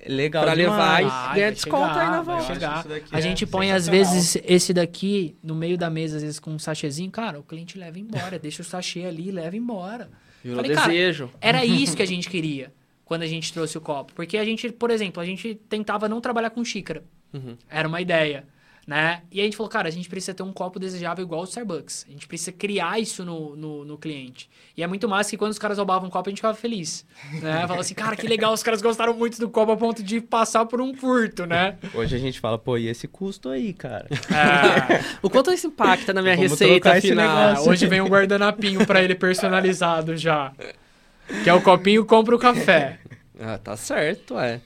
[0.06, 3.06] Legal pra levar e Vai, ganhar desconto chegar, aí na volta.
[3.10, 6.50] A é gente põe, às vezes, esse daqui no meio da mesa, às vezes, com
[6.50, 7.10] um sachêzinho.
[7.10, 8.38] Cara, o cliente leva embora.
[8.38, 10.10] deixa o sachê ali e leva embora.
[10.54, 11.30] Falei, cara, desejo.
[11.40, 12.72] Era isso que a gente queria
[13.04, 14.12] quando a gente trouxe o copo.
[14.14, 17.02] Porque a gente, por exemplo, a gente tentava não trabalhar com xícara.
[17.32, 17.56] Uhum.
[17.68, 18.44] Era uma ideia,
[18.86, 19.22] né?
[19.30, 22.04] E a gente falou, cara, a gente precisa ter um copo desejável igual o Starbucks.
[22.08, 24.48] A gente precisa criar isso no, no, no cliente.
[24.76, 27.06] E é muito massa que quando os caras roubavam um copo, a gente ficava feliz.
[27.40, 27.60] Né?
[27.66, 30.66] Falava assim, cara, que legal, os caras gostaram muito do copo a ponto de passar
[30.66, 31.78] por um furto, né?
[31.94, 34.06] Hoje a gente fala, pô, e esse custo aí, cara?
[34.10, 37.66] É, O quanto isso impacta na minha Vamos receita final?
[37.66, 40.52] hoje vem um guardanapinho pra ele personalizado já.
[41.42, 42.98] Que é o copinho compra o café.
[43.40, 44.60] Ah, tá certo, é.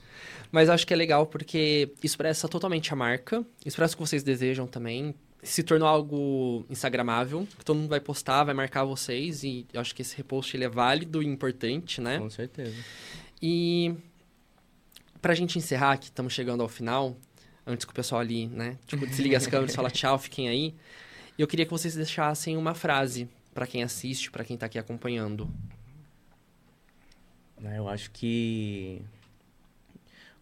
[0.51, 4.66] Mas acho que é legal porque expressa totalmente a marca, expressa o que vocês desejam
[4.66, 5.14] também.
[5.42, 9.94] Se tornou algo instagramável, que todo mundo vai postar, vai marcar vocês, e eu acho
[9.94, 12.18] que esse repost ele é válido e importante, né?
[12.18, 12.74] Com certeza.
[13.40, 13.94] E
[15.22, 17.16] pra gente encerrar, que estamos chegando ao final,
[17.66, 20.74] antes que o pessoal ali, né, tipo, desligue as câmeras e fala tchau, fiquem aí.
[21.38, 25.49] Eu queria que vocês deixassem uma frase pra quem assiste, pra quem tá aqui acompanhando.
[27.62, 29.03] Eu acho que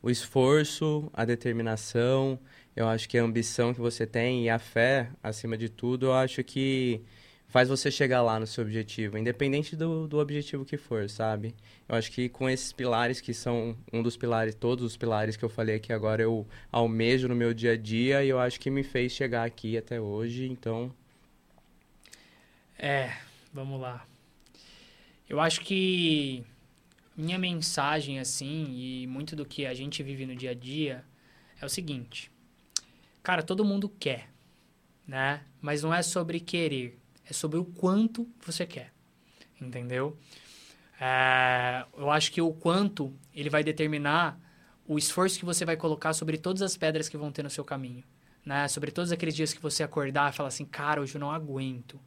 [0.06, 2.38] o esforço, a determinação,
[2.76, 6.12] eu acho que a ambição que você tem e a fé, acima de tudo, eu
[6.12, 7.00] acho que
[7.48, 11.56] faz você chegar lá no seu objetivo, independente do, do objetivo que for, sabe?
[11.88, 15.44] Eu acho que com esses pilares, que são um dos pilares, todos os pilares que
[15.44, 18.70] eu falei aqui agora, eu almejo no meu dia a dia e eu acho que
[18.70, 20.94] me fez chegar aqui até hoje, então
[22.78, 23.12] É,
[23.52, 24.06] vamos lá.
[25.28, 26.44] Eu acho que
[27.16, 31.04] minha mensagem, assim, e muito do que a gente vive no dia a dia,
[31.60, 32.30] é o seguinte.
[33.22, 34.28] Cara, todo mundo quer,
[35.06, 35.42] né?
[35.60, 36.98] Mas não é sobre querer,
[37.28, 38.92] é sobre o quanto você quer,
[39.60, 40.16] entendeu?
[41.00, 44.38] É, eu acho que o quanto, ele vai determinar
[44.86, 47.64] o esforço que você vai colocar sobre todas as pedras que vão ter no seu
[47.64, 48.04] caminho,
[48.44, 48.68] né?
[48.68, 52.00] Sobre todos aqueles dias que você acordar e falar assim, cara, hoje eu não aguento.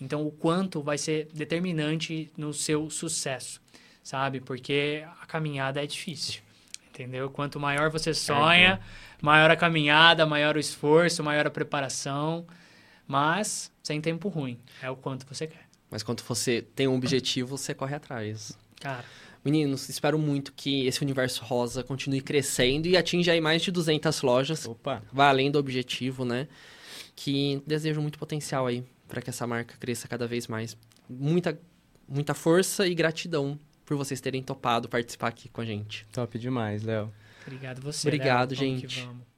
[0.00, 3.62] Então, o quanto vai ser determinante no seu sucesso,
[4.04, 4.40] sabe?
[4.40, 6.42] Porque a caminhada é difícil,
[6.88, 7.30] entendeu?
[7.30, 8.78] Quanto maior você sonha,
[9.20, 12.46] maior a caminhada, maior o esforço, maior a preparação,
[13.08, 14.60] mas sem tempo ruim.
[14.80, 15.64] É o quanto você quer.
[15.90, 18.56] Mas quando você tem um objetivo, você corre atrás.
[18.80, 19.04] Cara,
[19.44, 24.22] Meninos, espero muito que esse universo rosa continue crescendo e atinja aí mais de 200
[24.22, 24.66] lojas.
[24.66, 26.48] opa, Vai além do objetivo, né?
[27.14, 30.76] Que desejo muito potencial aí para que essa marca cresça cada vez mais.
[31.08, 31.58] Muita,
[32.08, 36.06] muita força e gratidão por vocês terem topado participar aqui com a gente.
[36.12, 37.12] top demais, Léo.
[37.46, 38.08] obrigado você.
[38.08, 38.58] Obrigado, Léo.
[38.58, 39.00] Gente.
[39.00, 39.33] vamos.